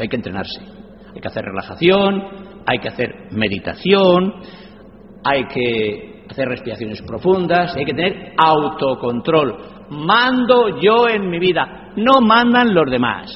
[0.00, 0.60] hay que entrenarse.
[1.14, 2.22] Hay que hacer relajación,
[2.66, 4.34] hay que hacer meditación,
[5.24, 9.86] hay que hacer respiraciones profundas, hay que tener autocontrol.
[9.90, 13.30] Mando yo en mi vida, no mandan los demás,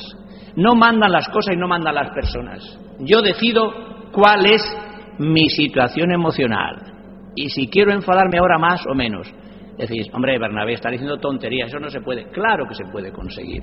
[0.57, 2.81] no mandan las cosas y no mandan las personas.
[3.01, 4.63] Yo decido cuál es
[5.19, 9.33] mi situación emocional y si quiero enfadarme ahora más o menos.
[9.77, 12.31] Decís, hombre, Bernabé está diciendo tonterías, eso no se puede.
[12.31, 13.63] Claro que se puede conseguir.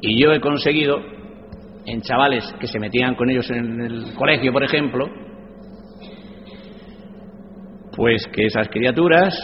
[0.00, 0.98] Y yo he conseguido,
[1.84, 5.06] en chavales que se metían con ellos en el colegio, por ejemplo,
[7.96, 9.34] pues que esas criaturas,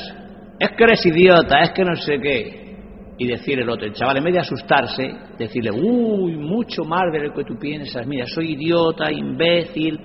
[0.61, 2.77] es que eres idiota, es que no sé qué,
[3.19, 7.29] y decir el otro, el chaval, en vez de asustarse, decirle, uy, mucho más de
[7.29, 9.99] lo que tú piensas, mira, soy idiota, imbécil,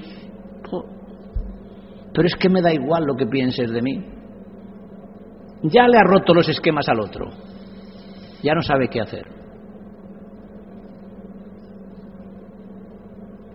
[2.14, 4.04] pero es que me da igual lo que pienses de mí.
[5.64, 7.30] Ya le ha roto los esquemas al otro,
[8.42, 9.28] ya no sabe qué hacer.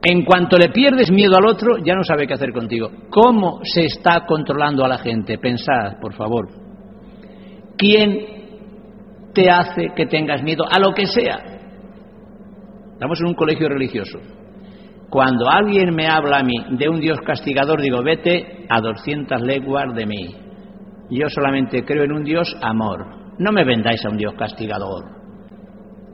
[0.07, 2.91] En cuanto le pierdes miedo al otro, ya no sabe qué hacer contigo.
[3.09, 5.39] ¿Cómo se está controlando a la gente?
[5.39, 6.49] Pensad, por favor.
[7.79, 11.39] ¿Quién te hace que tengas miedo a lo que sea?
[12.93, 14.19] Estamos en un colegio religioso.
[15.09, 19.95] Cuando alguien me habla a mí de un Dios castigador, digo, vete a 200 leguas
[19.95, 20.37] de mí.
[21.11, 23.07] Yo solamente creo en un Dios amor.
[23.39, 25.05] No me vendáis a un Dios castigador.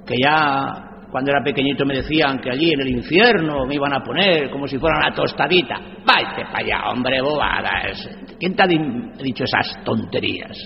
[0.06, 4.02] Que ya cuando era pequeñito me decían que allí en el infierno me iban a
[4.02, 5.80] poner como si fuera una tostadita.
[6.04, 8.08] Váyate para allá, hombre, bobadas.
[8.38, 10.56] ¿Quién te ha dicho esas tonterías?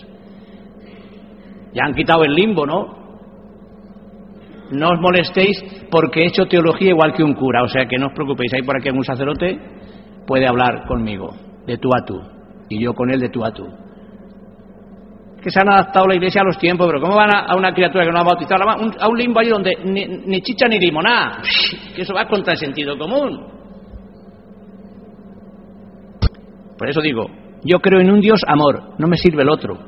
[1.72, 3.04] Ya han quitado el limbo, ¿no?
[4.70, 8.06] No os molestéis porque he hecho teología igual que un cura, o sea que no
[8.06, 8.52] os preocupéis.
[8.54, 9.58] Hay por aquí algún sacerdote
[10.26, 11.34] puede hablar conmigo
[11.66, 12.20] de tú a tú
[12.68, 13.66] y yo con él de tú a tú
[15.44, 18.06] que se han adaptado la iglesia a los tiempos, pero ¿cómo van a, una criatura
[18.06, 21.42] que no ha bautizado a un, limbo ahí donde ni, chicha ni limonada?
[21.94, 23.44] Que eso va contra el sentido común.
[26.78, 27.26] Por eso digo,
[27.62, 29.78] Yo creo en un Dios amor, no me sirve el otro.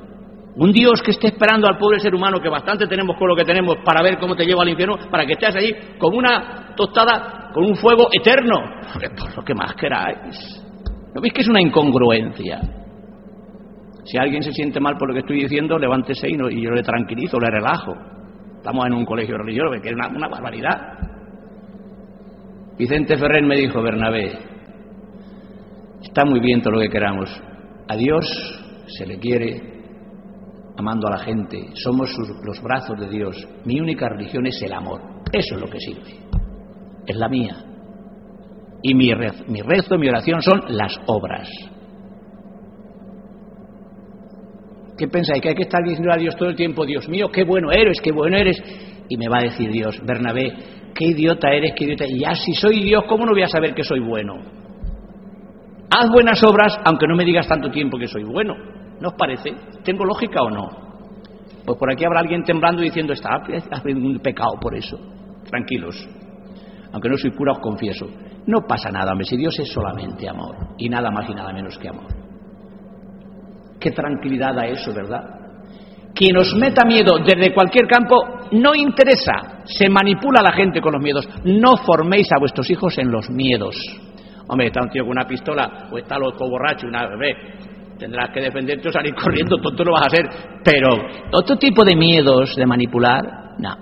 [0.56, 3.44] Un Dios que esté esperando al pobre ser humano, que bastante tenemos con lo que
[3.44, 7.50] tenemos para ver cómo te lleva al infierno, para que estés allí como una tostada
[7.54, 8.56] con un fuego eterno.
[8.92, 10.62] Por lo que más queráis.
[11.14, 12.60] ¿No veis que es una incongruencia?
[14.06, 16.82] Si alguien se siente mal por lo que estoy diciendo, levántese y, y yo le
[16.82, 17.92] tranquilizo, le relajo.
[18.56, 20.98] Estamos en un colegio religioso, que es una, barbaridad.
[22.78, 24.32] Vicente Ferrer me dijo, Bernabé,
[26.02, 27.30] está muy bien todo lo que queramos.
[27.88, 28.24] A Dios
[28.86, 29.60] se le quiere
[30.76, 31.70] amando a la gente.
[31.74, 33.36] Somos los brazos de Dios.
[33.64, 35.00] Mi única religión es el amor.
[35.32, 36.20] Eso es lo que sirve.
[37.06, 37.56] Es la mía.
[38.82, 39.10] Y mi,
[39.48, 41.48] mi rezo, mi oración son las obras.
[44.96, 45.42] ¿Qué pensáis?
[45.42, 48.00] ¿Que hay que estar diciendo a Dios todo el tiempo, Dios mío, qué bueno eres,
[48.00, 48.56] qué bueno eres?
[49.08, 50.54] Y me va a decir Dios, Bernabé,
[50.94, 52.06] qué idiota eres, qué idiota.
[52.06, 54.36] Y ya si soy Dios, ¿cómo no voy a saber que soy bueno?
[55.90, 58.54] Haz buenas obras, aunque no me digas tanto tiempo que soy bueno.
[59.00, 59.54] ¿No os parece?
[59.84, 60.68] ¿Tengo lógica o no?
[61.66, 64.98] Pues por aquí habrá alguien temblando diciendo, está haciendo un pecado por eso.
[65.48, 66.08] Tranquilos.
[66.92, 68.08] Aunque no soy cura, os confieso.
[68.46, 70.56] No pasa nada, hombre, si Dios es solamente amor.
[70.78, 72.25] Y nada más y nada menos que amor.
[73.86, 75.22] Qué tranquilidad da eso, ¿verdad?
[76.12, 78.16] Quien os meta miedo desde cualquier campo
[78.50, 79.62] no interesa.
[79.64, 81.28] Se manipula a la gente con los miedos.
[81.44, 83.76] No forméis a vuestros hijos en los miedos.
[84.48, 87.36] Hombre, está un tío con una pistola o está loco borracho, una bebé.
[87.96, 90.26] Tendrás que defenderte o salir corriendo, tonto lo vas a hacer.
[90.64, 90.88] Pero
[91.32, 93.76] otro tipo de miedos de manipular, no.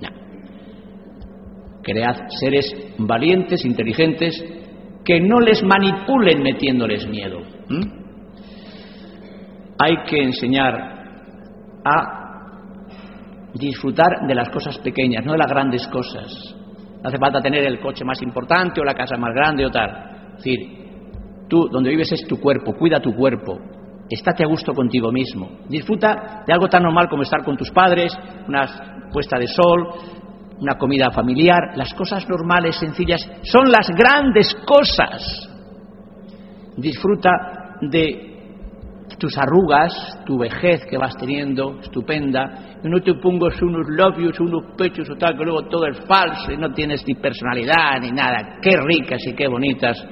[0.00, 0.08] No.
[1.82, 4.42] Cread seres valientes, inteligentes,
[5.04, 7.42] que no les manipulen metiéndoles miedo.
[9.82, 10.74] Hay que enseñar
[11.82, 12.20] a
[13.54, 16.54] disfrutar de las cosas pequeñas, no de las grandes cosas.
[17.02, 20.36] No hace falta tener el coche más importante o la casa más grande o tal.
[20.36, 23.58] Es decir, tú donde vives es tu cuerpo, cuida tu cuerpo,
[24.10, 25.48] estate a gusto contigo mismo.
[25.68, 28.12] Disfruta de algo tan normal como estar con tus padres,
[28.46, 29.88] una puesta de sol,
[30.58, 31.72] una comida familiar.
[31.74, 35.48] Las cosas normales, sencillas, son las grandes cosas.
[36.76, 37.30] Disfruta
[37.80, 38.29] de
[39.18, 39.92] tus arrugas,
[40.24, 45.16] tu vejez que vas teniendo, estupenda, y no te pongas unos labios, unos pechos o
[45.16, 48.58] tal, que luego todo es falso y no tienes ni personalidad ni nada.
[48.62, 50.04] Qué ricas y qué bonitas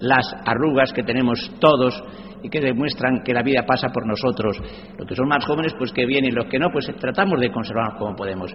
[0.00, 2.02] las arrugas que tenemos todos
[2.42, 4.58] y que demuestran que la vida pasa por nosotros.
[4.98, 7.98] Los que son más jóvenes, pues que vienen, los que no, pues tratamos de conservarnos
[7.98, 8.54] como podemos.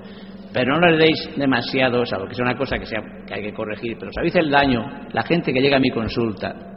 [0.51, 3.53] Pero no les deis demasiado, salvo que es una cosa que, sea, que hay que
[3.53, 3.97] corregir.
[3.99, 6.74] Pero sabéis el daño, la gente que llega a mi consulta,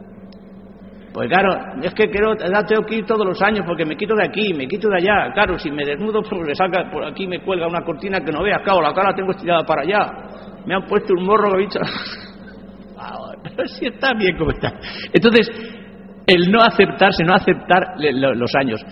[1.19, 1.53] pues claro,
[1.83, 4.69] es que quiero, tengo que ir todos los años porque me quito de aquí, me
[4.69, 5.33] quito de allá.
[5.35, 8.41] Claro, si me desnudo, pues me saca por aquí, me cuelga una cortina que no
[8.41, 8.63] veas.
[8.63, 10.13] Claro, la cara tengo estirada para allá.
[10.65, 11.81] Me han puesto un morro bicho.
[13.43, 14.75] Pero si está bien como está.
[15.13, 15.51] Entonces,
[16.25, 18.87] el no aceptarse, no aceptar los años.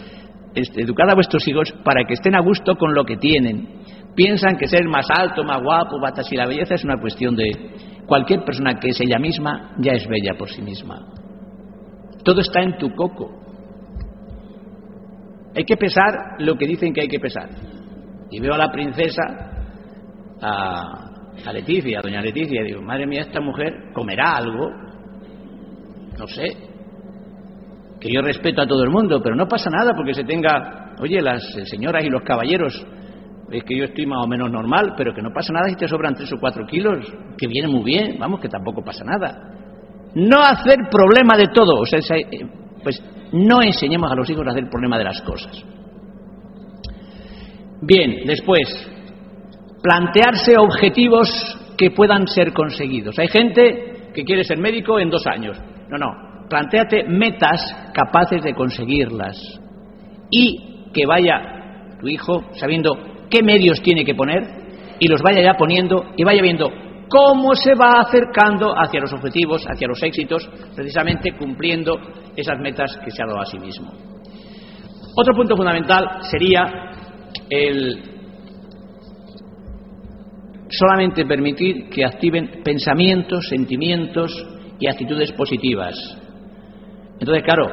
[0.53, 3.69] Educad a vuestros hijos para que estén a gusto con lo que tienen.
[4.17, 7.53] Piensan que ser más alto, más guapo, batas y la belleza es una cuestión de
[8.05, 11.07] cualquier persona que es ella misma ya es bella por sí misma.
[12.27, 13.31] Todo está en tu coco.
[15.55, 17.49] Hay que pesar lo que dicen que hay que pesar.
[18.33, 19.23] Y veo a la princesa,
[20.43, 24.69] a, Leticia, a doña Leticia, y digo, madre mía, esta mujer comerá algo.
[26.19, 26.47] No sé.
[28.01, 31.23] Que yo respeto a todo el mundo, pero no pasa nada porque se tenga, oye,
[31.23, 32.75] las señoras y los caballeros,
[33.53, 35.87] es que yo estoy más o menos normal, pero que no pasa nada si te
[35.87, 37.07] sobran tres o cuatro kilos,
[37.39, 39.56] que viene muy bien, vamos, que tampoco pasa nada.
[40.17, 41.81] No hacer problema de todo.
[41.81, 42.01] O sea,
[42.83, 43.03] pues
[43.33, 45.63] no enseñemos a los hijos a hacer problema de las cosas.
[47.83, 48.67] Bien, después,
[49.83, 51.29] plantearse objetivos
[51.77, 53.19] que puedan ser conseguidos.
[53.19, 55.59] Hay gente que quiere ser médico en dos años.
[55.91, 56.49] No, no.
[56.49, 57.61] Plantéate metas
[57.93, 59.37] capaces de conseguirlas.
[60.31, 62.97] Y que vaya tu hijo sabiendo
[63.29, 64.43] qué medios tiene que poner
[64.99, 66.71] y los vaya ya poniendo y vaya viendo
[67.09, 71.97] cómo se va acercando hacia los objetivos, hacia los éxitos, precisamente cumpliendo
[72.37, 73.93] esas metas que se ha dado a sí mismo.
[75.17, 76.91] Otro punto fundamental sería
[77.49, 78.17] el
[80.69, 84.33] solamente permitir que activen pensamientos, sentimientos
[84.79, 85.95] y actitudes positivas.
[87.19, 87.69] Entonces, claro,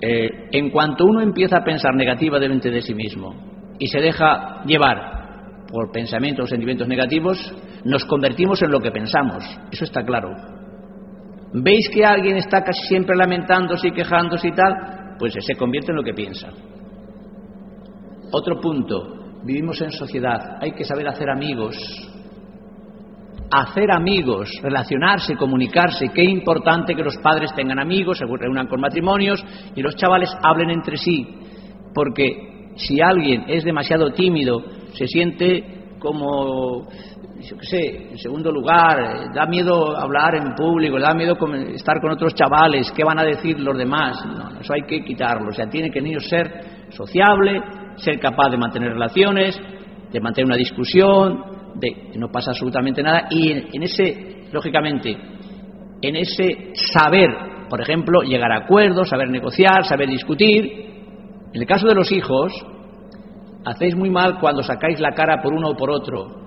[0.00, 3.34] eh, en cuanto uno empieza a pensar negativamente de sí mismo
[3.78, 7.38] y se deja llevar por pensamientos o sentimientos negativos,
[7.84, 9.44] nos convertimos en lo que pensamos.
[9.70, 10.30] Eso está claro.
[11.52, 15.16] ¿Veis que alguien está casi siempre lamentándose y quejándose y tal?
[15.18, 16.48] Pues se convierte en lo que piensa.
[18.32, 21.76] Otro punto, vivimos en sociedad, hay que saber hacer amigos.
[23.50, 26.08] hacer amigos, relacionarse, comunicarse.
[26.08, 29.44] Qué importante que los padres tengan amigos, se reúnan con matrimonios
[29.76, 31.26] y los chavales hablen entre sí.
[31.94, 34.64] Porque si alguien es demasiado tímido,
[34.94, 36.88] se siente como,
[37.40, 41.36] yo qué sé, en segundo lugar, da miedo hablar en público, da miedo
[41.74, 44.24] estar con otros chavales, ¿qué van a decir los demás?
[44.60, 45.48] Eso hay que quitarlo.
[45.48, 47.60] O sea, tiene que el niño ser sociable,
[47.96, 49.60] ser capaz de mantener relaciones,
[50.12, 55.16] de mantener una discusión, de que no pasa absolutamente nada y en, ese, lógicamente,
[56.00, 57.30] en ese saber,
[57.68, 60.92] por ejemplo, llegar a acuerdos, saber negociar, saber discutir.
[61.52, 62.52] En el caso de los hijos,
[63.64, 66.43] hacéis muy mal cuando sacáis la cara por uno o por otro.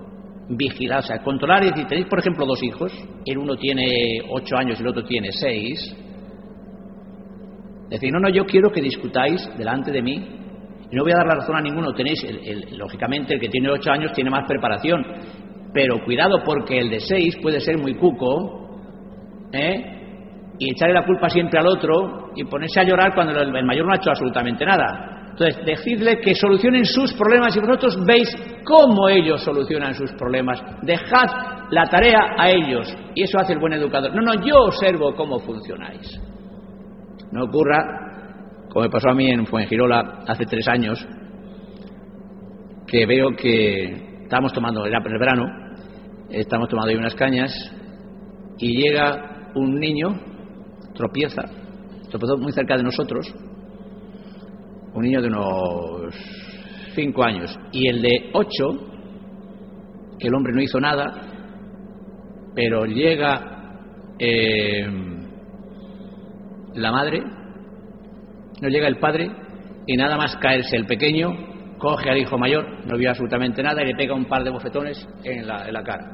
[0.50, 2.92] Vigilar, o sea, controlar y decir, tenéis por ejemplo dos hijos,
[3.26, 3.86] el uno tiene
[4.30, 5.94] ocho años y el otro tiene seis.
[7.90, 10.38] Decir, no, no, yo quiero que discutáis delante de mí
[10.90, 11.92] y no voy a dar la razón a ninguno.
[11.92, 12.24] Tenéis,
[12.72, 15.04] lógicamente, el que tiene ocho años tiene más preparación.
[15.72, 18.80] Pero cuidado, porque el de seis puede ser muy cuco,
[19.52, 19.94] ¿eh?
[20.58, 23.92] Y echarle la culpa siempre al otro y ponerse a llorar cuando el, mayor no
[23.92, 25.17] ha hecho absolutamente nada.
[25.38, 28.28] Entonces, decidle que solucionen sus problemas y vosotros veis
[28.64, 30.60] cómo ellos solucionan sus problemas.
[30.82, 32.92] Dejad la tarea a ellos.
[33.14, 34.14] Y eso hace el buen educador.
[34.14, 36.20] No, no, yo observo cómo funcionáis.
[37.30, 38.08] No ocurra
[38.68, 41.06] como me pasó a mí en Fuengirola hace tres años,
[42.86, 45.44] que veo que estábamos tomando, era el verano,
[46.30, 47.52] estamos tomando ahí unas cañas
[48.58, 50.08] y llega un niño,
[50.94, 51.42] tropieza,
[52.10, 53.26] tropezó muy cerca de nosotros,
[54.94, 56.14] un niño de unos
[56.94, 58.88] cinco años, y el de ocho,
[60.18, 61.22] que el hombre no hizo nada,
[62.54, 63.74] pero llega
[64.18, 64.86] eh,
[66.74, 67.22] la madre
[68.60, 69.30] no llega el padre
[69.86, 73.86] y nada más caerse el pequeño, coge al hijo mayor, no vio absolutamente nada y
[73.86, 76.12] le pega un par de bofetones en la, en la cara.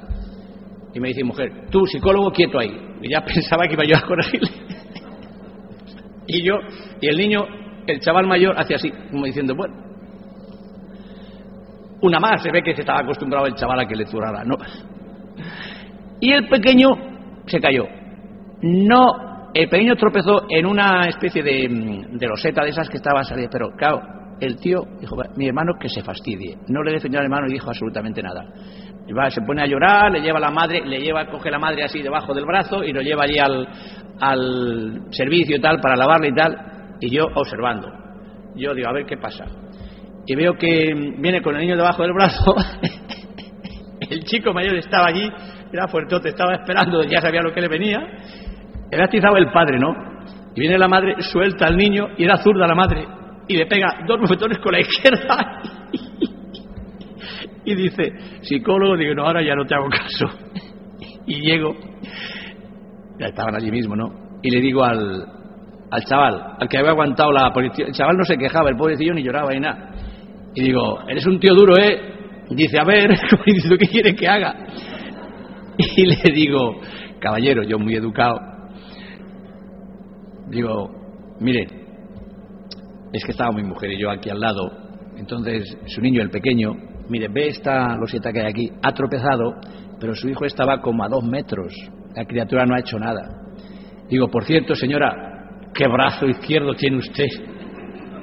[0.92, 2.70] Y me dice, mujer, tú, psicólogo, quieto ahí.
[3.02, 4.48] Y ya pensaba que iba yo a corregirle.
[6.28, 6.54] y yo,
[7.00, 7.44] y el niño,
[7.86, 9.74] el chaval mayor, hace así, como diciendo, bueno,
[12.00, 14.56] una más, se ve que se estaba acostumbrado el chaval a que le zurrara, ¿no?
[16.20, 16.88] Y el pequeño
[17.46, 17.86] se cayó.
[18.62, 23.50] No el pequeño tropezó en una especie de, mm, de de esas que estaba saliendo,
[23.52, 24.02] pero claro,
[24.40, 26.58] el tío dijo, mi hermano que se fastidie.
[26.68, 28.44] No le defendió al hermano y dijo absolutamente nada.
[29.16, 31.84] va, se pone a llorar, le lleva a la madre, le lleva, coge la madre
[31.84, 33.68] así debajo del brazo y lo lleva allí al,
[34.20, 36.73] al servicio y tal para lavarle y tal,
[37.04, 37.88] y yo observando.
[38.56, 39.44] Yo digo, a ver qué pasa.
[40.26, 42.54] Y veo que viene con el niño debajo del brazo,
[44.00, 45.28] el chico mayor estaba allí,
[45.70, 48.00] era fuertote, estaba esperando, ya sabía lo que le venía,
[48.90, 49.92] era atizado el padre, ¿no?
[50.56, 53.06] Y viene la madre, suelta al niño y era zurda la madre
[53.48, 55.60] y le pega dos bofetones con la izquierda
[57.66, 60.26] y dice, psicólogo, digo, no, ahora ya no te hago caso.
[61.26, 61.74] Y llego,
[63.18, 64.38] ya estaban allí mismo, ¿no?
[64.42, 65.24] Y le digo al,
[65.94, 69.14] al chaval, al que había aguantado la policía, el chaval no se quejaba, el pobrecillo
[69.14, 69.92] ni lloraba ni nada.
[70.52, 72.14] Y digo, eres un tío duro, ¿eh?
[72.50, 73.10] dice, a ver,
[73.78, 74.56] ¿qué quiere que haga?
[75.76, 76.80] Y le digo,
[77.20, 78.40] caballero, yo muy educado,
[80.48, 80.90] digo,
[81.38, 81.66] mire,
[83.12, 84.72] es que estaba mi mujer y yo aquí al lado,
[85.16, 86.72] entonces su niño, el pequeño,
[87.08, 89.54] mire, ve esta loseta que hay aquí, ha tropezado,
[90.00, 91.72] pero su hijo estaba como a dos metros,
[92.16, 93.42] la criatura no ha hecho nada.
[94.08, 95.33] Digo, por cierto, señora,
[95.74, 97.26] ¿qué brazo izquierdo tiene usted?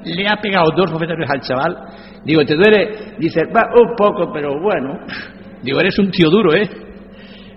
[0.03, 1.77] Le ha pegado dos bofetones al chaval.
[2.25, 3.15] Digo, ¿te duele?
[3.19, 4.99] Dice, va, un poco, pero bueno.
[5.61, 6.69] Digo, eres un tío duro, ¿eh?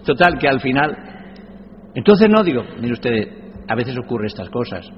[0.04, 0.96] Total, que al final.
[1.94, 3.28] Entonces no, digo, mire usted,
[3.66, 4.90] a veces ocurre estas cosas.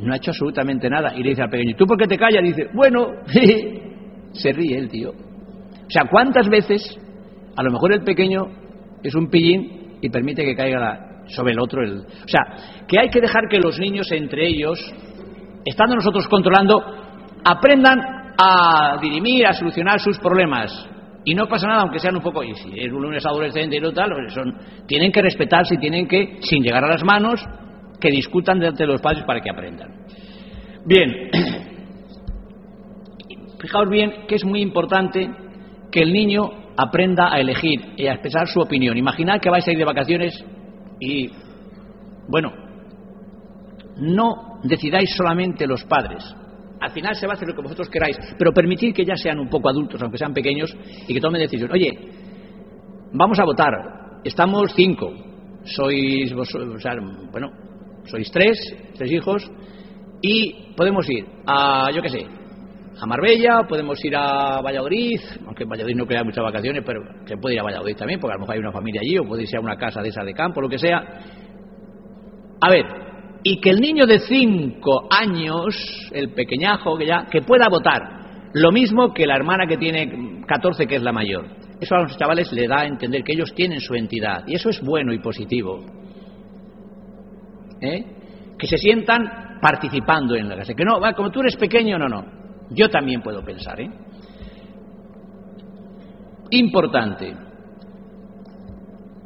[0.00, 1.14] No ha hecho absolutamente nada.
[1.16, 2.42] Y le dice al pequeño, ¿tú por qué te callas?
[2.42, 3.08] Dice, bueno,
[4.32, 5.10] se ríe el tío.
[5.10, 6.98] O sea, ¿cuántas veces
[7.54, 8.46] a lo mejor el pequeño
[9.02, 11.82] es un pillín y permite que caiga sobre el otro?
[11.82, 11.98] El...
[11.98, 12.40] O sea,
[12.86, 14.78] que hay que dejar que los niños entre ellos,
[15.64, 16.82] estando nosotros controlando,
[17.44, 18.00] aprendan
[18.38, 20.88] a dirimir, a solucionar sus problemas.
[21.24, 23.80] Y no pasa nada, aunque sean un poco, y si es un lunes adolescente y
[23.80, 27.40] no tal, son, tienen que respetarse y tienen que, sin llegar a las manos,
[28.00, 29.88] que discutan delante de los padres para que aprendan.
[30.84, 31.30] Bien,
[33.60, 35.30] fijaos bien que es muy importante
[35.92, 38.96] que el niño aprenda a elegir y a expresar su opinión.
[38.96, 40.44] Imaginad que vais a ir de vacaciones
[41.04, 41.28] y,
[42.28, 42.52] bueno,
[43.96, 46.22] no decidáis solamente los padres,
[46.80, 49.40] al final se va a hacer lo que vosotros queráis, pero permitir que ya sean
[49.40, 50.76] un poco adultos, aunque sean pequeños,
[51.08, 51.72] y que tomen decisión.
[51.72, 51.90] Oye,
[53.12, 53.72] vamos a votar,
[54.22, 55.12] estamos cinco,
[55.64, 56.92] sois, vos, o sea,
[57.32, 57.50] bueno,
[58.04, 58.58] sois tres,
[58.96, 59.50] tres hijos,
[60.20, 62.26] y podemos ir a, yo qué sé,
[63.00, 67.36] a Marbella, podemos ir a Valladolid, aunque en Valladolid no queda muchas vacaciones, pero se
[67.36, 69.42] puede ir a Valladolid también, porque a lo mejor hay una familia allí, o puede
[69.42, 71.02] irse a una casa de esa de campo, lo que sea.
[72.60, 72.84] A ver,
[73.42, 78.70] y que el niño de 5 años, el pequeñajo, que ya, que pueda votar, lo
[78.70, 81.46] mismo que la hermana que tiene 14, que es la mayor.
[81.80, 84.68] Eso a los chavales le da a entender que ellos tienen su entidad, y eso
[84.68, 85.84] es bueno y positivo.
[87.80, 88.04] ¿Eh?
[88.56, 90.74] Que se sientan participando en la clase.
[90.74, 92.41] Que no, como tú eres pequeño, no, no.
[92.74, 93.90] Yo también puedo pensar, ¿eh?
[96.50, 97.34] Importante.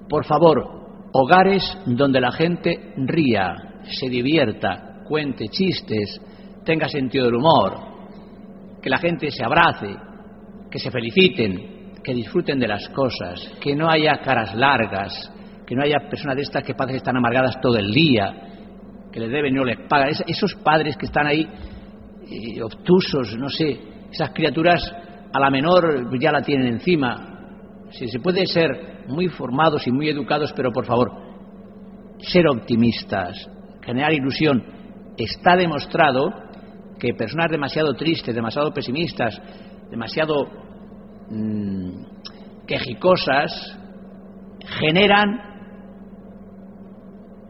[0.08, 6.20] Por favor, hogares donde la gente ría, se divierta, cuente chistes,
[6.64, 7.74] tenga sentido del humor,
[8.80, 9.96] que la gente se abrace,
[10.70, 15.32] que se feliciten, que disfruten de las cosas, que no haya caras largas,
[15.66, 18.32] que no haya personas de estas que parecen están amargadas todo el día,
[19.10, 20.10] que les deben y no les pagan.
[20.26, 21.48] esos padres que están ahí
[22.28, 23.78] eh, obtusos, no sé,
[24.10, 24.80] esas criaturas
[25.32, 27.86] a la menor ya la tienen encima.
[27.90, 31.12] Si se puede ser muy formados y muy educados, pero por favor,
[32.18, 33.48] ser optimistas,
[33.82, 34.64] generar ilusión.
[35.16, 36.30] Está demostrado
[36.98, 39.40] que personas demasiado tristes, demasiado pesimistas,
[39.90, 40.46] demasiado
[41.30, 41.90] mmm,
[42.66, 43.78] quejicosas,
[44.80, 45.40] generan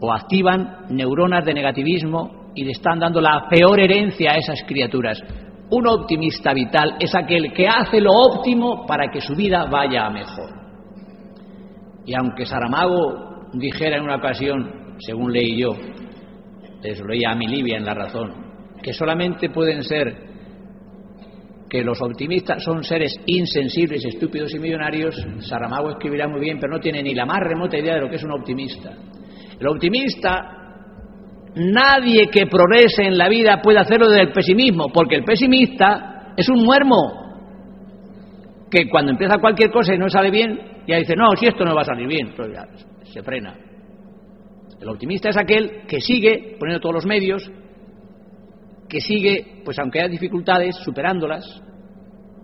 [0.00, 5.20] o activan neuronas de negativismo y le están dando la peor herencia a esas criaturas.
[5.70, 10.10] Un optimista vital es aquel que hace lo óptimo para que su vida vaya a
[10.10, 10.50] mejor.
[12.06, 15.76] Y aunque Saramago dijera en una ocasión, según leí yo,
[16.82, 18.32] les leía a mi Livia en La Razón,
[18.82, 20.26] que solamente pueden ser
[21.68, 26.80] que los optimistas son seres insensibles, estúpidos y millonarios, Saramago escribirá muy bien, pero no
[26.80, 28.92] tiene ni la más remota idea de lo que es un optimista.
[29.58, 30.65] El optimista
[31.56, 36.48] Nadie que progrese en la vida puede hacerlo desde el pesimismo, porque el pesimista es
[36.50, 37.26] un muermo
[38.70, 41.74] que cuando empieza cualquier cosa y no sale bien, ya dice, no, si esto no
[41.74, 42.34] va a salir bien,
[43.04, 43.56] se frena.
[44.78, 47.50] El optimista es aquel que sigue poniendo todos los medios,
[48.86, 51.44] que sigue, pues aunque haya dificultades, superándolas,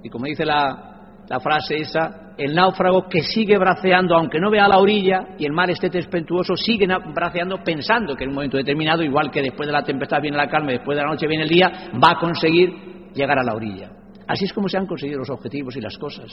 [0.03, 0.92] y como dice la,
[1.29, 5.53] la frase esa, el náufrago que sigue braceando, aunque no vea la orilla y el
[5.53, 9.73] mar esté tempestuoso, sigue braceando pensando que en un momento determinado, igual que después de
[9.73, 11.71] la tempestad viene la calma y después de la noche viene el día,
[12.03, 13.91] va a conseguir llegar a la orilla.
[14.27, 16.31] Así es como se han conseguido los objetivos y las cosas.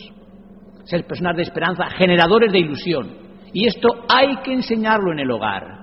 [0.84, 3.30] Ser personas de esperanza, generadores de ilusión.
[3.54, 5.79] Y esto hay que enseñarlo en el hogar.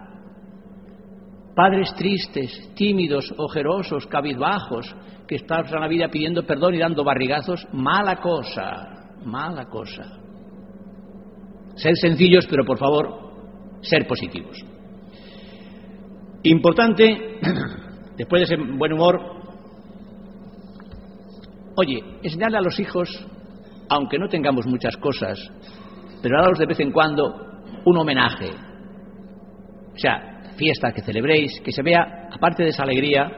[1.56, 4.94] Padres tristes, tímidos, ojerosos, cabizbajos,
[5.26, 8.96] que en la vida pidiendo perdón y dando barrigazos, mala cosa
[9.26, 10.04] mala cosa.
[11.74, 14.64] Ser sencillos, pero por favor, ser positivos.
[16.44, 17.38] Importante,
[18.16, 19.20] después de ese buen humor,
[21.76, 23.08] oye, enseñarle a los hijos,
[23.88, 25.38] aunque no tengamos muchas cosas,
[26.22, 27.34] pero daros de vez en cuando
[27.84, 28.50] un homenaje.
[29.94, 33.30] O sea, fiesta que celebréis, que se vea, aparte de esa alegría,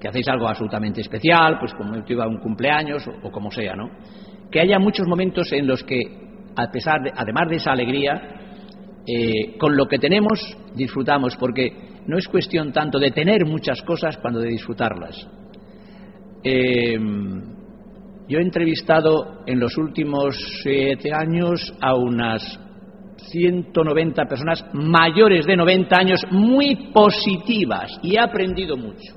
[0.00, 3.90] que hacéis algo absolutamente especial, pues como iba un cumpleaños o, o como sea, ¿no?
[4.50, 6.02] que haya muchos momentos en los que,
[6.56, 8.22] a pesar de, además de esa alegría,
[9.06, 10.40] eh, con lo que tenemos
[10.74, 11.72] disfrutamos, porque
[12.06, 15.28] no es cuestión tanto de tener muchas cosas cuando de disfrutarlas.
[16.44, 16.98] Eh,
[18.28, 22.60] yo he entrevistado en los últimos siete años a unas
[23.16, 29.14] 190 personas mayores de 90 años muy positivas y he aprendido mucho.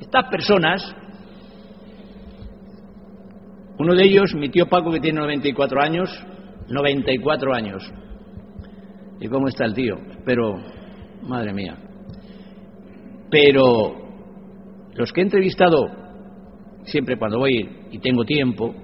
[0.00, 0.94] Estas personas
[3.78, 6.08] uno de ellos, mi tío Paco, que tiene 94 años,
[6.68, 7.92] 94 años.
[9.20, 9.96] ¿Y cómo está el tío?
[10.24, 10.54] Pero,
[11.22, 11.76] madre mía.
[13.30, 13.94] Pero
[14.94, 15.88] los que he entrevistado,
[16.84, 18.74] siempre cuando voy y tengo tiempo,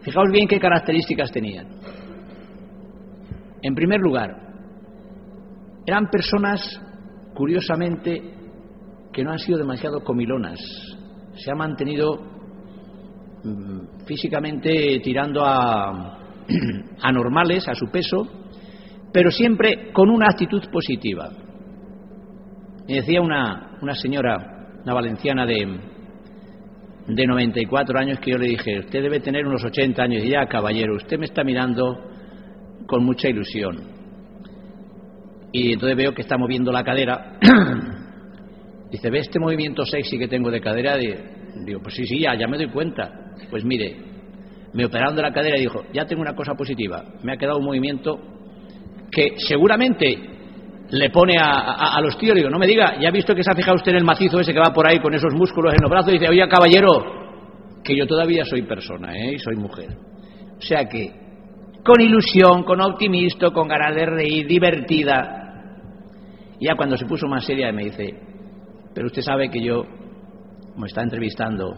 [0.00, 1.68] fijaos bien qué características tenían.
[3.62, 4.30] En primer lugar,
[5.86, 6.60] eran personas,
[7.34, 8.22] curiosamente,
[9.12, 10.58] que no han sido demasiado comilonas.
[11.34, 12.38] Se ha mantenido
[13.44, 16.18] Mm, físicamente tirando a
[17.02, 18.26] anormales a su peso,
[19.12, 21.30] pero siempre con una actitud positiva.
[22.88, 25.78] Me decía una, una señora, una valenciana de,
[27.06, 30.46] de 94 años, que yo le dije, usted debe tener unos 80 años, y ya,
[30.46, 32.07] caballero, usted me está mirando
[32.88, 33.78] con mucha ilusión.
[35.52, 37.38] Y entonces veo que está moviendo la cadera.
[38.90, 40.96] Dice, ¿ve este movimiento sexy que tengo de cadera?
[40.96, 43.34] Digo, pues sí, sí, ya, ya me doy cuenta.
[43.50, 43.96] Pues mire,
[44.72, 47.58] me operaron de la cadera y dijo, ya tengo una cosa positiva, me ha quedado
[47.58, 48.18] un movimiento
[49.10, 50.18] que seguramente
[50.90, 53.54] le pone a, los tíos, digo, no me diga, ya ha visto que se ha
[53.54, 55.90] fijado usted en el macizo ese que va por ahí con esos músculos en los
[55.90, 57.18] brazos, y dice, oye, caballero,
[57.84, 59.34] que yo todavía soy persona, ¿eh?
[59.34, 59.88] Y soy mujer.
[60.56, 61.27] O sea que,
[61.84, 65.34] con ilusión, con optimismo, con ganas de reír, divertida.
[66.60, 68.14] Ya cuando se puso más seria me dice,
[68.94, 69.84] pero usted sabe que yo,
[70.76, 71.74] me está entrevistando,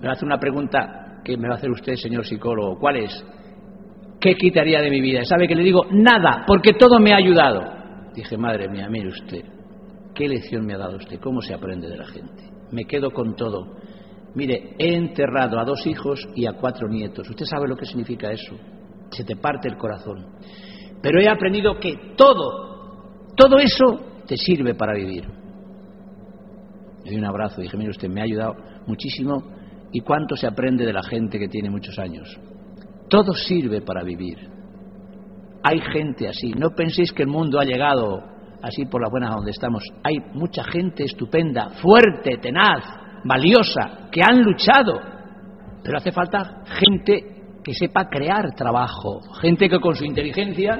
[0.00, 2.78] me hace una pregunta que me va a hacer usted, señor psicólogo.
[2.78, 3.24] ¿Cuál es?
[4.20, 5.24] ¿Qué quitaría de mi vida?
[5.24, 5.82] ¿Sabe que le digo?
[5.90, 7.62] Nada, porque todo me ha ayudado.
[8.14, 9.44] Dije, madre mía, mire usted,
[10.14, 11.18] ¿qué lección me ha dado usted?
[11.20, 12.44] ¿Cómo se aprende de la gente?
[12.70, 13.76] Me quedo con todo.
[14.34, 17.28] Mire, he enterrado a dos hijos y a cuatro nietos.
[17.28, 18.56] Usted sabe lo que significa eso.
[19.10, 20.26] Se te parte el corazón.
[21.00, 25.24] Pero he aprendido que todo, todo eso te sirve para vivir.
[27.04, 28.54] Le di un abrazo y dije, mire usted, me ha ayudado
[28.86, 29.54] muchísimo
[29.94, 32.28] ¿Y cuánto se aprende de la gente que tiene muchos años?
[33.08, 34.38] Todo sirve para vivir.
[35.62, 36.50] Hay gente así.
[36.50, 38.20] No penséis que el mundo ha llegado
[38.60, 39.84] así por la buena donde estamos.
[40.02, 42.82] Hay mucha gente estupenda, fuerte, tenaz,
[43.24, 45.00] valiosa, que han luchado.
[45.82, 50.78] Pero hace falta gente que sepa crear trabajo, gente que con su inteligencia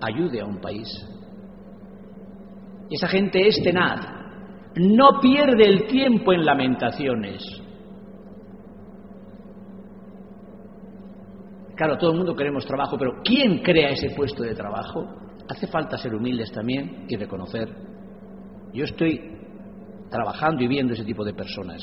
[0.00, 0.88] ayude a un país.
[2.90, 4.00] Esa gente es tenaz.
[4.76, 7.64] No pierde el tiempo en lamentaciones
[11.76, 15.06] Claro, todo el mundo queremos trabajo, pero ¿quién crea ese puesto de trabajo?
[15.48, 17.68] Hace falta ser humildes también y reconocer.
[18.72, 19.20] Yo estoy
[20.10, 21.82] trabajando y viendo ese tipo de personas.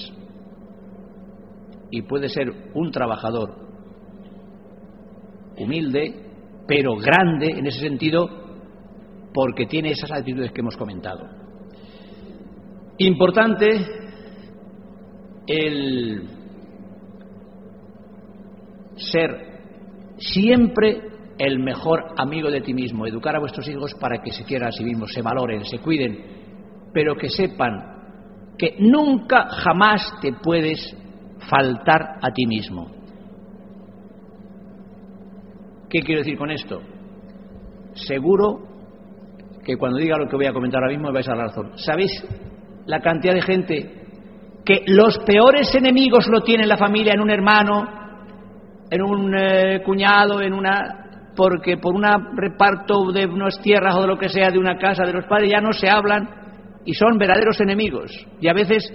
[1.89, 3.55] Y puede ser un trabajador
[5.57, 6.15] humilde,
[6.67, 8.29] pero grande en ese sentido,
[9.33, 11.27] porque tiene esas actitudes que hemos comentado.
[12.97, 13.67] Importante
[15.47, 16.29] el
[18.95, 19.51] ser
[20.17, 24.69] siempre el mejor amigo de ti mismo, educar a vuestros hijos para que se quieran
[24.69, 26.19] a sí mismos, se valoren, se cuiden,
[26.93, 28.00] pero que sepan
[28.57, 30.95] que nunca jamás te puedes
[31.49, 32.91] faltar a ti mismo.
[35.89, 36.81] ¿Qué quiero decir con esto?
[37.93, 38.59] Seguro
[39.63, 41.71] que cuando diga lo que voy a comentar ahora mismo vais a la razón.
[41.75, 42.11] ¿Sabéis
[42.85, 44.01] la cantidad de gente
[44.63, 47.87] que los peores enemigos lo tiene la familia, en un hermano,
[48.89, 50.97] en un eh, cuñado, en una
[51.35, 52.03] porque por un
[52.35, 55.49] reparto de unas tierras o de lo que sea de una casa de los padres
[55.49, 56.40] ya no se hablan
[56.85, 58.11] y son verdaderos enemigos.
[58.39, 58.91] Y a veces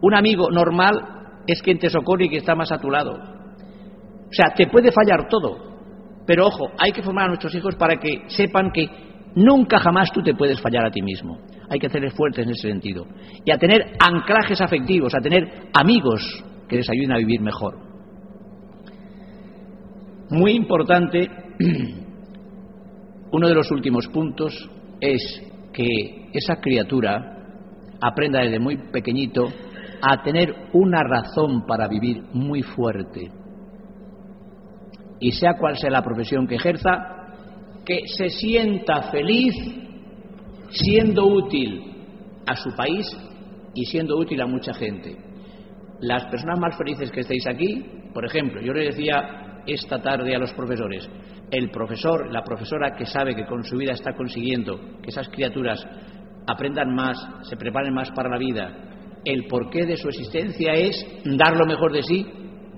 [0.00, 3.12] un amigo normal es quien te socorre y que está más a tu lado.
[3.12, 5.56] O sea, te puede fallar todo,
[6.26, 8.86] pero ojo, hay que formar a nuestros hijos para que sepan que
[9.34, 11.38] nunca jamás tú te puedes fallar a ti mismo.
[11.70, 13.06] Hay que hacerles fuertes en ese sentido.
[13.44, 17.78] Y a tener anclajes afectivos, a tener amigos que les ayuden a vivir mejor.
[20.30, 21.30] Muy importante,
[23.32, 24.70] uno de los últimos puntos
[25.00, 25.42] es
[25.72, 27.36] que esa criatura
[28.00, 29.48] aprenda desde muy pequeñito
[30.00, 33.30] a tener una razón para vivir muy fuerte.
[35.20, 36.90] Y sea cual sea la profesión que ejerza,
[37.84, 39.54] que se sienta feliz
[40.70, 41.82] siendo útil
[42.46, 43.06] a su país
[43.74, 45.16] y siendo útil a mucha gente.
[46.00, 50.38] Las personas más felices que estáis aquí, por ejemplo, yo le decía esta tarde a
[50.38, 51.08] los profesores.
[51.50, 55.84] El profesor, la profesora que sabe que con su vida está consiguiendo que esas criaturas
[56.46, 61.56] aprendan más, se preparen más para la vida, el porqué de su existencia es dar
[61.56, 62.26] lo mejor de sí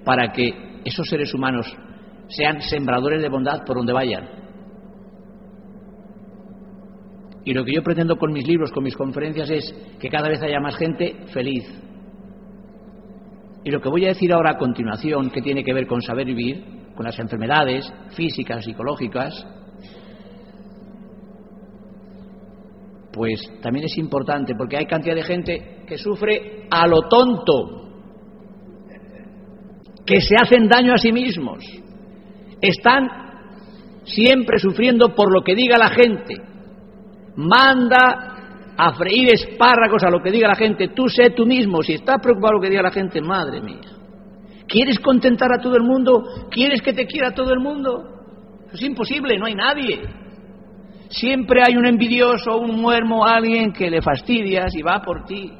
[0.04, 1.66] para que esos seres humanos
[2.28, 4.28] sean sembradores de bondad por donde vayan.
[7.44, 10.42] Y lo que yo pretendo con mis libros, con mis conferencias, es que cada vez
[10.42, 11.64] haya más gente feliz,
[13.62, 16.26] y lo que voy a decir ahora a continuación, que tiene que ver con saber
[16.26, 16.64] vivir,
[17.00, 19.32] con las enfermedades físicas, psicológicas,
[23.10, 27.88] pues también es importante porque hay cantidad de gente que sufre a lo tonto,
[30.04, 31.64] que se hacen daño a sí mismos,
[32.60, 33.08] están
[34.04, 36.34] siempre sufriendo por lo que diga la gente,
[37.34, 40.88] manda a freír espárragos a lo que diga la gente.
[40.88, 41.82] Tú sé tú mismo.
[41.82, 43.99] Si estás preocupado lo que diga la gente, madre mía.
[44.70, 46.22] ¿Quieres contentar a todo el mundo?
[46.50, 48.16] ¿Quieres que te quiera todo el mundo?
[48.72, 50.00] es imposible, no hay nadie.
[51.08, 55.52] Siempre hay un envidioso, un muermo, alguien que le fastidias y va por ti.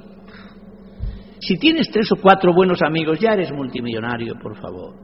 [1.40, 4.94] Si tienes tres o cuatro buenos amigos, ya eres multimillonario, por favor.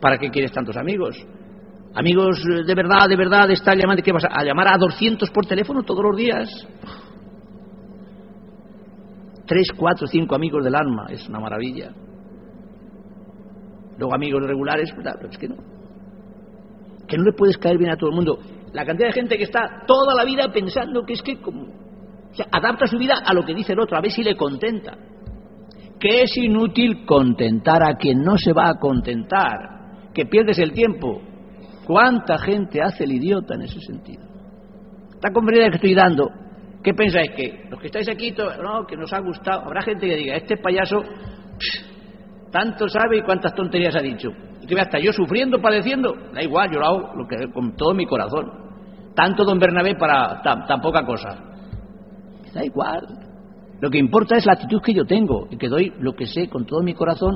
[0.00, 1.16] ¿Para qué quieres tantos amigos?
[1.94, 5.46] Amigos, eh, de verdad, de verdad, está llamando, ¿qué vas a, llamar a 200 por
[5.46, 6.48] teléfono todos los días?
[9.46, 11.92] Tres, cuatro, cinco amigos del alma, es una maravilla.
[13.98, 15.56] Luego amigos regulares, pero es que no.
[17.06, 18.38] Que no le puedes caer bien a todo el mundo.
[18.72, 21.66] La cantidad de gente que está toda la vida pensando que es que como,
[22.50, 24.98] adapta su vida a lo que dice el otro, a ver si le contenta.
[25.98, 31.22] que es inútil contentar a quien no se va a contentar, que pierdes el tiempo.
[31.86, 34.24] ¿Cuánta gente hace el idiota en ese sentido?
[35.14, 36.28] Esta conferencia que estoy dando,
[36.86, 37.32] ¿qué pensáis?
[37.32, 38.32] Que los que estáis aquí,
[38.62, 41.02] no, que nos ha gustado, habrá gente que diga, este payaso
[42.52, 44.30] tanto sabe y cuántas tonterías ha dicho.
[44.68, 48.06] Que hasta yo sufriendo, padeciendo, da igual, yo lo hago lo que, con todo mi
[48.06, 48.52] corazón.
[49.16, 51.36] Tanto don Bernabé para tan poca cosa.
[52.54, 53.02] Da igual.
[53.80, 56.48] Lo que importa es la actitud que yo tengo y que doy lo que sé
[56.48, 57.34] con todo mi corazón.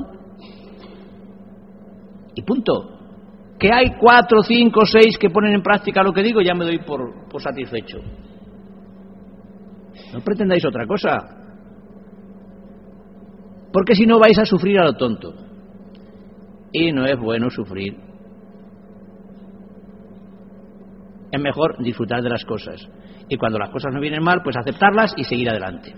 [2.35, 2.99] Y punto.
[3.59, 6.79] Que hay cuatro, cinco, seis que ponen en práctica lo que digo, ya me doy
[6.79, 7.97] por satisfecho.
[10.13, 11.17] No pretendáis otra cosa.
[13.71, 15.33] Porque si no vais a sufrir a lo tonto.
[16.73, 17.97] Y no es bueno sufrir.
[21.31, 22.87] Es mejor disfrutar de las cosas.
[23.29, 25.93] Y cuando las cosas no vienen mal, pues aceptarlas y seguir adelante.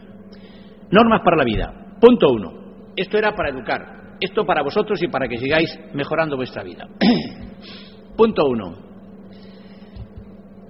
[0.92, 1.98] Normas para la vida.
[2.00, 2.52] Punto uno.
[2.96, 4.16] Esto era para educar.
[4.20, 6.88] Esto para vosotros y para que sigáis mejorando vuestra vida.
[8.16, 8.78] Punto uno.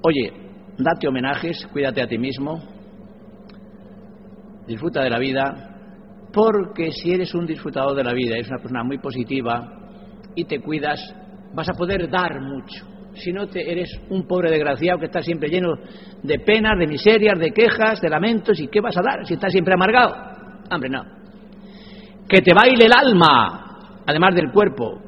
[0.06, 0.34] Oye,
[0.78, 2.62] date homenajes, cuídate a ti mismo,
[4.68, 5.74] disfruta de la vida,
[6.34, 9.80] porque si eres un disfrutador de la vida, eres una persona muy positiva
[10.36, 11.00] y te cuidas,
[11.54, 12.86] vas a poder dar mucho.
[13.16, 15.76] Si no, te, eres un pobre desgraciado que está siempre lleno
[16.24, 18.60] de penas, de miserias, de quejas, de lamentos.
[18.60, 20.16] ¿Y qué vas a dar si estás siempre amargado?
[20.72, 21.04] Hombre, no.
[22.28, 25.00] Que te baile el alma, además del cuerpo.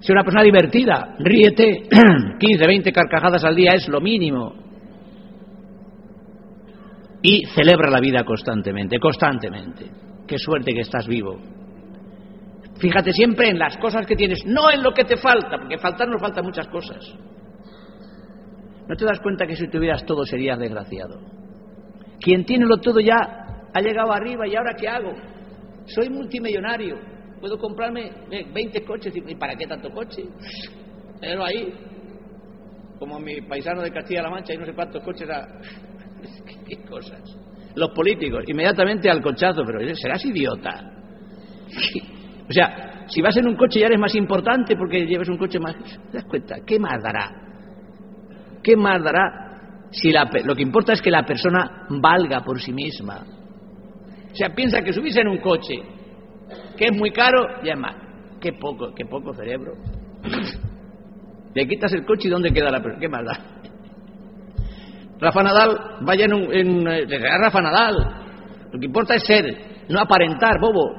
[0.00, 1.88] Sé una persona divertida, ríete.
[2.38, 4.61] 15, 20 carcajadas al día es lo mínimo.
[7.22, 9.86] Y celebra la vida constantemente, constantemente.
[10.26, 11.38] Qué suerte que estás vivo.
[12.78, 16.08] Fíjate siempre en las cosas que tienes, no en lo que te falta, porque faltar
[16.08, 16.98] nos faltan muchas cosas.
[18.88, 21.20] ¿No te das cuenta que si tuvieras todo serías desgraciado?
[22.20, 25.12] Quien tiene lo todo ya ha llegado arriba y ahora ¿qué hago?
[25.86, 26.98] Soy multimillonario,
[27.40, 28.10] puedo comprarme
[28.52, 30.24] 20 coches y ¿para qué tanto coche?
[31.20, 31.72] Pero ahí,
[32.98, 35.28] como mi paisano de Castilla-La Mancha y no sé cuántos coches.
[36.68, 37.22] ¿Qué cosas?
[37.74, 40.90] Los políticos, inmediatamente al cochazo, pero serás idiota.
[42.42, 45.58] O sea, si vas en un coche ya eres más importante porque lleves un coche
[45.58, 45.76] más...
[46.10, 46.56] ¿Te das cuenta?
[46.66, 47.30] ¿Qué más dará?
[48.62, 53.24] ¿Qué más dará si lo que importa es que la persona valga por sí misma?
[54.32, 55.74] O sea, piensa que subirse en un coche,
[56.76, 57.96] que es muy caro, ya es más.
[58.40, 59.74] Qué poco, qué poco cerebro.
[61.54, 63.00] Le quitas el coche y ¿dónde queda la persona?
[63.00, 63.61] ¿Qué más da?
[65.22, 67.94] Rafa Nadal, vaya en, un, en eh, Rafa Nadal.
[68.72, 70.92] Lo que importa es ser, no aparentar, bobo.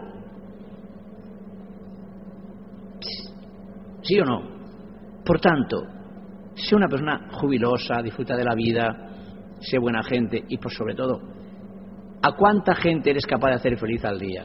[4.02, 4.42] ¿Sí o no?
[5.26, 5.84] Por tanto,
[6.56, 9.10] Sé una persona jubilosa, disfruta de la vida,
[9.60, 11.20] sé buena gente y por sobre todo,
[12.22, 14.44] ¿a cuánta gente eres capaz de hacer feliz al día?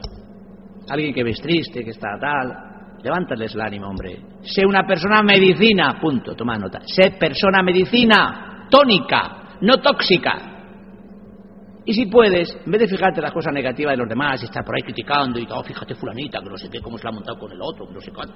[0.89, 4.19] Alguien que ves triste, que está tal, levántales el ánimo, hombre.
[4.41, 6.79] Sé una persona medicina, punto, toma nota.
[6.83, 10.59] Sé persona medicina, tónica, no tóxica.
[11.85, 14.63] Y si puedes, en vez de fijarte las cosas negativas de los demás y estar
[14.63, 17.13] por ahí criticando y todo, fíjate fulanita, que no sé qué, cómo se la ha
[17.13, 18.35] montado con el otro, que no sé cuánto.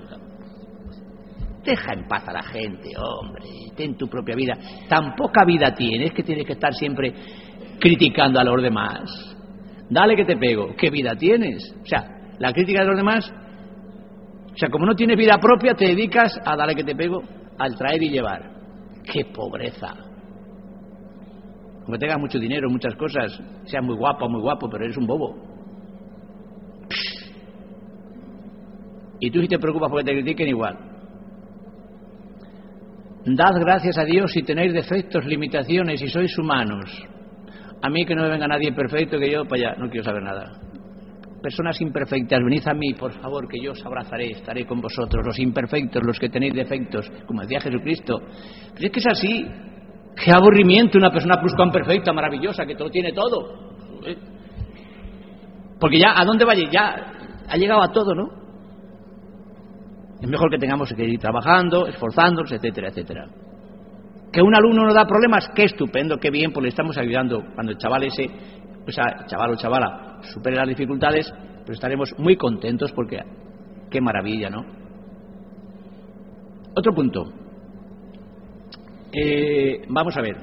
[1.63, 3.43] Deja en paz a la gente, hombre,
[3.75, 4.57] ten tu propia vida.
[4.89, 7.13] Tan poca vida tienes que tienes que estar siempre
[7.79, 9.37] criticando a los demás.
[9.89, 11.75] Dale que te pego, ¿qué vida tienes?
[11.81, 12.05] O sea,
[12.39, 13.31] la crítica de los demás,
[14.51, 17.21] o sea, como no tienes vida propia, te dedicas a darle que te pego,
[17.57, 18.51] al traer y llevar.
[19.03, 19.93] ¡Qué pobreza!
[21.83, 25.35] Aunque tengas mucho dinero, muchas cosas, seas muy guapo, muy guapo, pero eres un bobo.
[29.19, 30.77] Y tú si te preocupas porque te critiquen igual.
[33.25, 36.89] Dad gracias a Dios si tenéis defectos, limitaciones y sois humanos.
[37.81, 40.23] A mí que no me venga nadie perfecto, que yo para allá, no quiero saber
[40.23, 40.59] nada.
[41.41, 45.39] Personas imperfectas, venid a mí, por favor, que yo os abrazaré, estaré con vosotros, los
[45.39, 48.21] imperfectos, los que tenéis defectos, como decía Jesucristo.
[48.73, 49.45] Pero es que es así.
[50.15, 51.41] Qué aburrimiento una persona
[51.71, 53.73] perfecta, maravillosa, que todo tiene todo.
[55.79, 56.69] Porque ya, ¿a dónde vaya?
[56.71, 56.95] Ya
[57.49, 58.29] ha llegado a todo, ¿no?
[60.21, 63.27] Es mejor que tengamos que ir trabajando, esforzándonos, etcétera, etcétera.
[64.31, 67.73] Que un alumno nos da problemas, qué estupendo, qué bien, pues le estamos ayudando cuando
[67.73, 68.29] el chaval ese,
[68.85, 71.31] pues a chaval o chavala, supere las dificultades,
[71.65, 73.19] pues estaremos muy contentos porque
[73.91, 74.65] qué maravilla, ¿no?
[76.75, 77.42] Otro punto.
[79.13, 80.37] Eh, vamos a ver.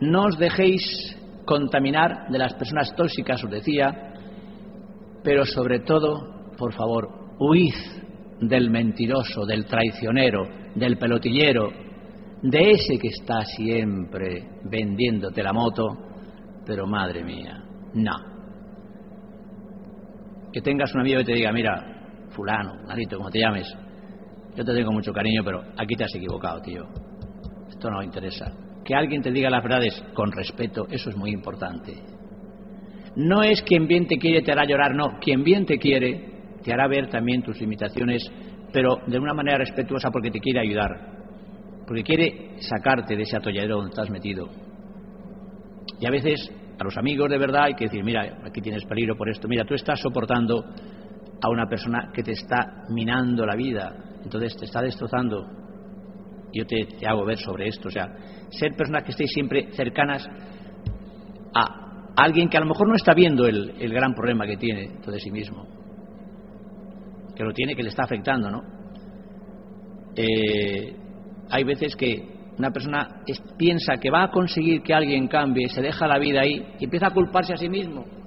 [0.00, 1.16] No os dejéis
[1.46, 4.12] contaminar de las personas tóxicas, os decía,
[5.22, 7.08] pero sobre todo, por favor,
[7.38, 7.74] huid
[8.40, 11.70] del mentiroso, del traicionero, del pelotillero,
[12.42, 15.86] de ese que está siempre vendiéndote la moto,
[16.66, 17.64] pero madre mía,
[17.94, 18.34] no.
[20.52, 23.74] que tengas un amigo que te diga, mira, fulano, narito, como te llames,
[24.56, 26.84] yo te tengo mucho cariño, pero aquí te has equivocado, tío.
[27.68, 28.52] Esto no interesa.
[28.84, 31.94] Que alguien te diga las verdades con respeto, eso es muy importante.
[33.16, 35.18] No es quien bien te quiere te hará llorar, no.
[35.20, 38.22] Quien bien te quiere te hará ver también tus limitaciones,
[38.72, 40.90] pero de una manera respetuosa porque te quiere ayudar,
[41.86, 44.48] porque quiere sacarte de ese atolladero donde estás metido.
[46.00, 49.16] Y a veces a los amigos de verdad hay que decir, mira, aquí tienes peligro
[49.16, 50.64] por esto, mira, tú estás soportando
[51.44, 55.46] a una persona que te está minando la vida, entonces te está destrozando.
[56.54, 58.08] Yo te, hago ver sobre esto, o sea,
[58.48, 60.26] ser personas que estéis siempre cercanas
[61.54, 65.20] a alguien que a lo mejor no está viendo el, gran problema que tiene de
[65.20, 65.66] sí mismo,
[67.36, 68.62] que lo tiene, que le está afectando, ¿no?
[70.16, 70.96] Eh,
[71.50, 72.26] hay veces que
[72.56, 73.22] una persona
[73.58, 77.08] piensa que va a conseguir que alguien cambie, se deja la vida ahí y empieza
[77.08, 78.23] a culparse a sí mismo.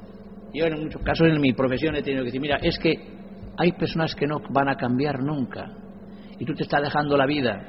[0.54, 2.96] Yo en muchos casos en mi profesión he tenido que decir, mira, es que
[3.58, 5.76] hay personas que no van a cambiar nunca
[6.40, 7.66] y tú te estás dejando la vida.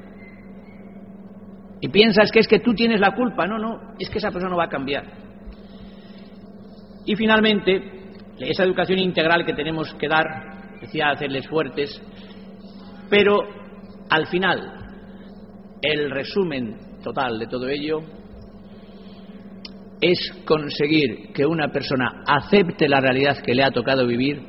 [1.81, 3.47] Y piensas que es que tú tienes la culpa.
[3.47, 5.05] No, no, es que esa persona no va a cambiar.
[7.07, 10.27] Y finalmente, esa educación integral que tenemos que dar,
[10.81, 12.03] decía hacerles fuertes,
[13.09, 13.41] pero
[14.11, 14.75] al final
[15.81, 18.01] el resumen total de todo ello
[20.01, 24.41] es conseguir que una persona acepte la realidad que le ha tocado vivir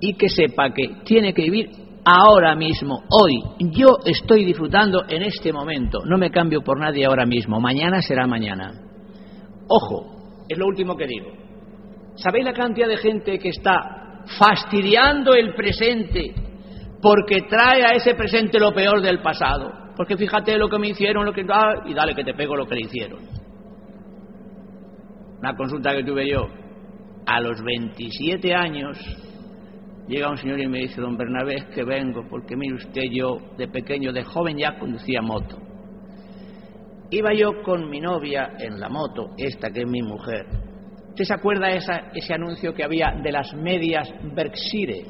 [0.00, 1.70] y que sepa que tiene que vivir
[2.04, 3.42] ahora mismo, hoy.
[3.72, 8.26] Yo estoy disfrutando en este momento, no me cambio por nadie ahora mismo, mañana será
[8.26, 8.72] mañana.
[9.68, 11.28] Ojo, es lo último que digo.
[12.16, 16.34] ¿Sabéis la cantidad de gente que está fastidiando el presente
[17.00, 19.72] porque trae a ese presente lo peor del pasado?
[19.96, 22.66] Porque fíjate lo que me hicieron, lo que ah, y dale que te pego lo
[22.66, 23.39] que le hicieron.
[25.40, 26.46] Una consulta que tuve yo
[27.24, 28.98] a los 27 años
[30.06, 33.68] llega un señor y me dice, don Bernabé, que vengo, porque mire usted, yo de
[33.68, 35.56] pequeño, de joven ya conducía moto.
[37.10, 40.46] Iba yo con mi novia en la moto, esta que es mi mujer.
[41.08, 45.04] ¿Usted se acuerda esa, ese anuncio que había de las medias Berkshire?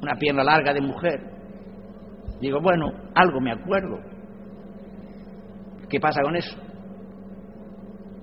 [0.00, 1.20] Una pierna larga de mujer.
[2.40, 3.98] Digo, bueno, algo me acuerdo.
[5.88, 6.56] ¿Qué pasa con eso?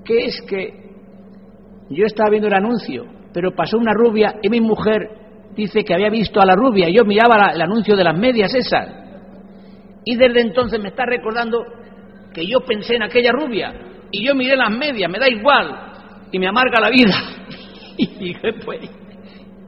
[0.03, 0.82] Que es que
[1.89, 5.09] yo estaba viendo el anuncio, pero pasó una rubia y mi mujer
[5.55, 8.89] dice que había visto a la rubia yo miraba el anuncio de las medias esas.
[10.05, 11.63] Y desde entonces me está recordando
[12.33, 13.73] que yo pensé en aquella rubia
[14.11, 15.93] y yo miré las medias, me da igual
[16.31, 17.13] y me amarga la vida.
[17.95, 18.89] Y dije, pues,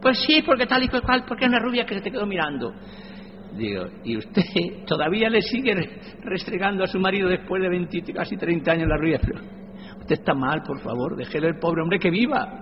[0.01, 2.73] pues sí, porque tal y cual, porque es una rubia que se te quedó mirando.
[3.55, 4.41] Digo, ¿y usted
[4.87, 5.75] todavía le sigue
[6.23, 9.21] restregando a su marido después de 20, casi 30 años la?
[9.21, 9.39] Pero
[10.05, 12.61] usted está mal, por favor, déjelo el pobre hombre que viva.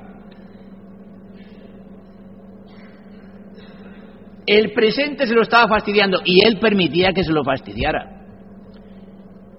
[4.46, 8.22] El presente se lo estaba fastidiando y él permitía que se lo fastidiara.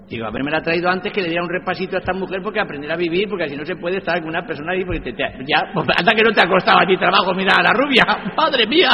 [0.09, 2.95] Digo, haberme la traído antes que le diera un repasito a esta mujer porque aprendiera
[2.95, 5.13] a vivir, porque si no se puede estar con una persona ahí, porque te,
[5.47, 8.03] ya, pues, anda que no te ha costado a ti trabajo, mira, a la rubia,
[8.37, 8.89] madre mía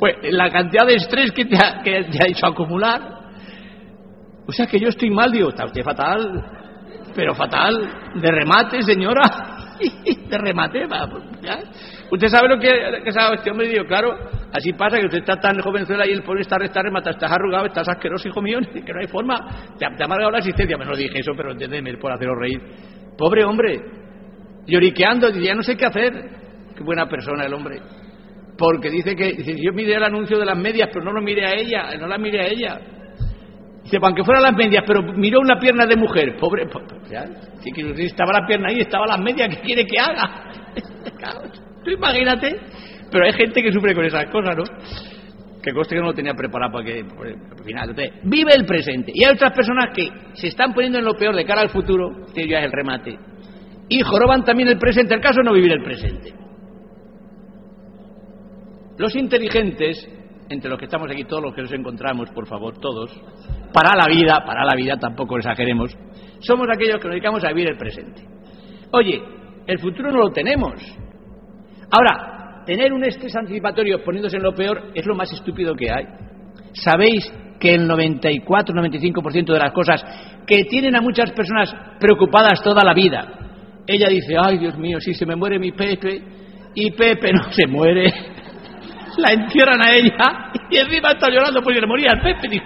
[0.00, 3.20] pues la cantidad de estrés que te ha, que te ha hecho acumular.
[4.46, 6.59] O sea que yo estoy mal, digo, está usted fatal,
[7.14, 9.22] pero fatal, de remate, señora,
[10.28, 11.24] de remate, va, pues,
[12.10, 12.68] Usted sabe lo que,
[13.04, 14.16] que sabe este hombre, digo, claro,
[14.52, 17.66] así pasa que usted está tan jovenzuela y el pobre está está remata, estás arrugado,
[17.66, 19.36] estás asqueroso, hijo mío, que no hay forma,
[19.78, 22.60] te, ha amargado la existencia, me lo dije eso, pero entendeme, por haceros reír.
[23.16, 23.80] Pobre hombre,
[24.66, 26.12] lloriqueando, ya no sé qué hacer.
[26.76, 27.80] Qué buena persona el hombre
[28.60, 31.54] porque dice que yo miré el anuncio de las medias, pero no lo miré a
[31.54, 32.80] ella, no la miré a ella.
[33.90, 36.36] Dice, aunque fueran las medias, pero miró una pierna de mujer.
[36.38, 36.64] Pobre,
[37.74, 40.52] que estaba la pierna ahí, estaba las medias, ¿qué quiere que haga?
[41.84, 42.56] tú imagínate.
[43.10, 44.62] Pero hay gente que sufre con esas cosas, ¿no?
[45.60, 49.10] Que coste que no lo tenía preparado para que, al final, vive el presente.
[49.12, 52.26] Y hay otras personas que se están poniendo en lo peor de cara al futuro,
[52.32, 53.18] que ya es el remate,
[53.88, 56.32] y joroban también el presente, el caso de no vivir el presente.
[58.96, 60.08] Los inteligentes,
[60.50, 63.10] entre los que estamos aquí, todos los que nos encontramos, por favor, todos,
[63.72, 65.96] para la vida, para la vida, tampoco exageremos,
[66.40, 68.22] somos aquellos que nos dedicamos a vivir el presente.
[68.92, 69.22] Oye,
[69.66, 70.74] el futuro no lo tenemos.
[71.92, 76.04] Ahora, tener un estrés anticipatorio poniéndose en lo peor es lo más estúpido que hay.
[76.72, 80.04] ¿Sabéis que el 94-95% de las cosas
[80.46, 85.14] que tienen a muchas personas preocupadas toda la vida, ella dice, ay Dios mío, si
[85.14, 86.22] se me muere mi Pepe,
[86.74, 88.12] y Pepe no se muere,
[89.18, 92.62] la entierran a ella y encima está llorando porque le moría el Pepe.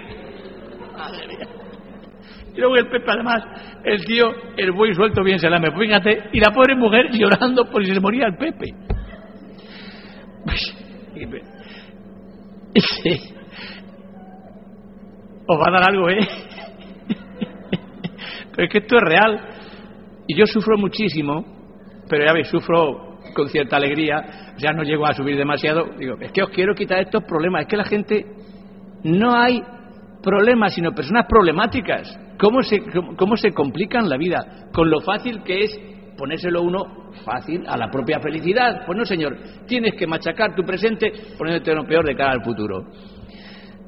[0.97, 1.47] madre mía.
[2.55, 3.43] Y luego el Pepe, además,
[3.83, 7.69] el tío, el buey suelto bien se la me fíjate, y la pobre mujer llorando
[7.69, 8.73] porque se le moría el Pepe.
[15.47, 16.19] Os va a dar algo, ¿eh?
[18.55, 19.39] Pero es que esto es real.
[20.27, 21.45] Y yo sufro muchísimo,
[22.09, 24.55] pero ya veis, sufro con cierta alegría.
[24.57, 25.85] Ya no llego a subir demasiado.
[25.99, 27.63] Digo, es que os quiero quitar estos problemas.
[27.63, 28.25] Es que la gente
[29.03, 29.61] no hay
[30.23, 32.19] problemas, sino personas problemáticas.
[32.39, 32.81] ¿Cómo se,
[33.17, 34.69] cómo se complican la vida?
[34.73, 35.79] Con lo fácil que es
[36.17, 38.85] ponérselo uno fácil a la propia felicidad.
[38.85, 42.85] Pues no, señor, tienes que machacar tu presente poniéndote lo peor de cara al futuro.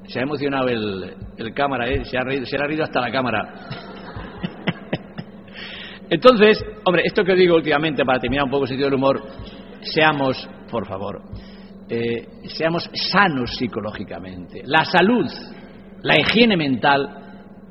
[0.07, 2.05] Se ha emocionado el, el cámara, ¿eh?
[2.05, 3.53] se, ha reído, se ha reído hasta la cámara.
[6.09, 9.21] Entonces, hombre, esto que digo últimamente, para terminar un poco el sentido del humor,
[9.81, 11.21] seamos, por favor,
[11.89, 14.61] eh, seamos sanos psicológicamente.
[14.65, 15.25] La salud,
[16.03, 17.27] la higiene mental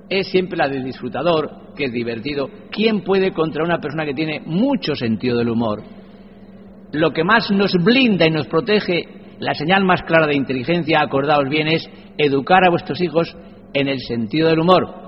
[0.09, 2.49] es siempre la del disfrutador, que es divertido.
[2.71, 5.83] ¿Quién puede contra una persona que tiene mucho sentido del humor?
[6.93, 9.05] Lo que más nos blinda y nos protege,
[9.39, 13.35] la señal más clara de inteligencia, acordaos bien, es educar a vuestros hijos
[13.75, 15.06] en el sentido del humor.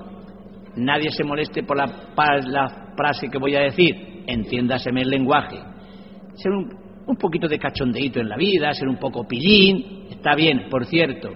[0.75, 1.87] Nadie se moleste por la,
[2.95, 5.57] frase que voy a decir, entiéndaseme el lenguaje.
[6.35, 10.85] Ser un, poquito de cachondeíto en la vida, ser un poco pillín, está bien, por
[10.85, 11.29] cierto,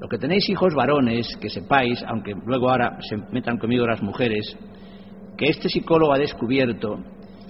[0.00, 4.56] lo que tenéis hijos varones, que sepáis, aunque luego ahora se metan conmigo las mujeres,
[5.36, 6.98] que este psicólogo ha descubierto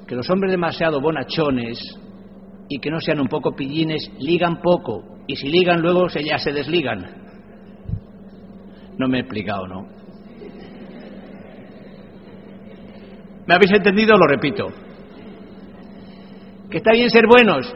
[0.06, 1.78] que los hombres demasiado bonachones
[2.68, 6.52] y que no sean un poco pillines ligan poco y si ligan luego ya se
[6.52, 7.26] desligan.
[8.98, 9.86] No me he explicado, ¿no?
[13.46, 14.16] ¿Me habéis entendido?
[14.16, 14.68] Lo repito.
[16.70, 17.72] Que está bien ser buenos,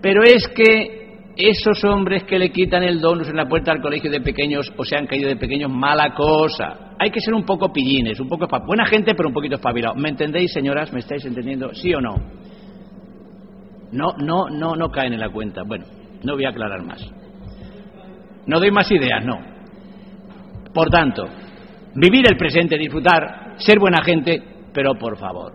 [0.00, 1.00] pero es que
[1.36, 4.84] esos hombres que le quitan el donus en la puerta al colegio de pequeños o
[4.84, 6.94] se han caído de pequeños, mala cosa.
[6.98, 9.94] Hay que ser un poco pillines, un poco buena gente, pero un poquito espabilado.
[9.94, 10.92] ¿Me entendéis, señoras?
[10.92, 11.72] ¿Me estáis entendiendo?
[11.74, 12.14] ¿Sí o no?
[13.92, 15.62] No, no, no, no caen en la cuenta.
[15.66, 15.84] Bueno,
[16.22, 17.00] no voy a aclarar más.
[18.46, 19.38] No doy más ideas, no.
[20.72, 21.26] Por tanto,
[21.94, 24.42] vivir el presente, disfrutar, ser buena gente,
[24.72, 25.52] pero por favor,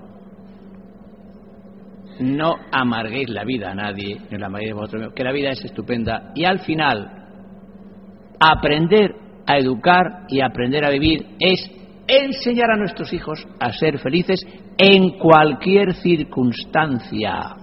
[2.19, 5.63] no amarguéis la vida a nadie, ni la amarguéis a vosotros, que la vida es
[5.65, 6.31] estupenda.
[6.35, 7.25] Y al final,
[8.39, 11.69] aprender a educar y aprender a vivir es
[12.07, 14.45] enseñar a nuestros hijos a ser felices
[14.77, 17.55] en cualquier circunstancia,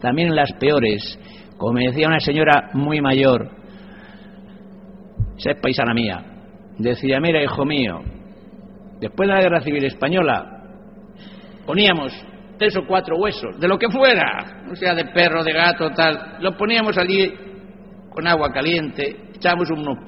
[0.00, 1.18] también en las peores.
[1.56, 3.50] Como me decía una señora muy mayor,
[5.36, 6.24] es paisana mía,
[6.78, 8.00] decía, mira, hijo mío,
[9.00, 10.62] después de la Guerra Civil Española,
[11.66, 12.12] poníamos
[12.58, 16.36] tres o cuatro huesos, de lo que fuera, o sea, de perro, de gato, tal.
[16.40, 17.32] Lo poníamos allí
[18.10, 19.98] con agua caliente, echábamos unos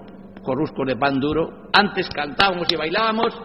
[0.43, 3.41] corruscos de pan duro, antes cantábamos y bailábamos,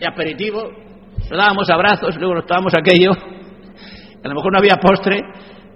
[0.00, 0.70] y aperitivo,
[1.18, 5.20] nos dábamos abrazos, luego nos tomábamos aquello, a lo mejor no había postre,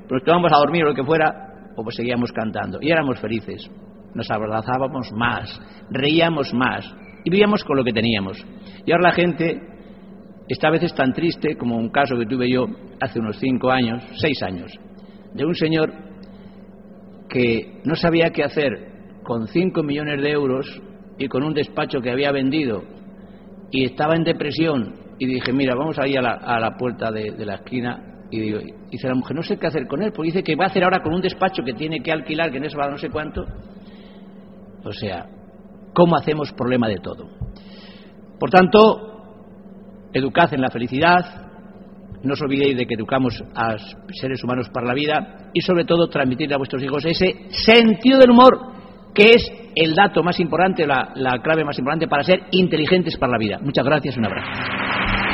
[0.02, 1.32] pero nos tomábamos a dormir o lo que fuera,
[1.76, 3.70] o pues seguíamos cantando, y éramos felices,
[4.14, 5.60] nos abrazábamos más,
[5.90, 6.84] reíamos más,
[7.26, 8.38] y vivíamos con lo que teníamos.
[8.86, 9.60] Y ahora la gente
[10.48, 12.66] esta vez es tan triste como un caso que tuve yo
[13.00, 14.72] hace unos cinco años, seis años,
[15.34, 15.92] de un señor
[17.28, 18.70] que no sabía qué hacer
[19.24, 20.80] con cinco millones de euros
[21.18, 22.84] y con un despacho que había vendido
[23.72, 27.44] y estaba en depresión y dije, mira, vamos ahí a la, a la puerta de,
[27.44, 30.44] la esquina y digo, dice la mujer, no sé qué hacer con él, porque dice
[30.44, 32.76] que va a hacer ahora con un despacho que tiene que alquilar, que no es
[32.76, 33.44] no sé cuánto.
[34.84, 35.26] O sea,
[35.96, 37.26] ¿cómo hacemos problema de todo?
[38.38, 41.46] Por tanto, educad en la felicidad,
[42.22, 43.76] no os olvidéis de que educamos a
[44.12, 48.30] seres humanos para la vida y sobre todo transmitir a vuestros hijos ese sentido del
[48.30, 48.74] humor
[49.14, 53.32] que es el dato más importante, la, la clave más importante para ser inteligentes para
[53.32, 53.58] la vida.
[53.62, 55.25] Muchas gracias, un abrazo.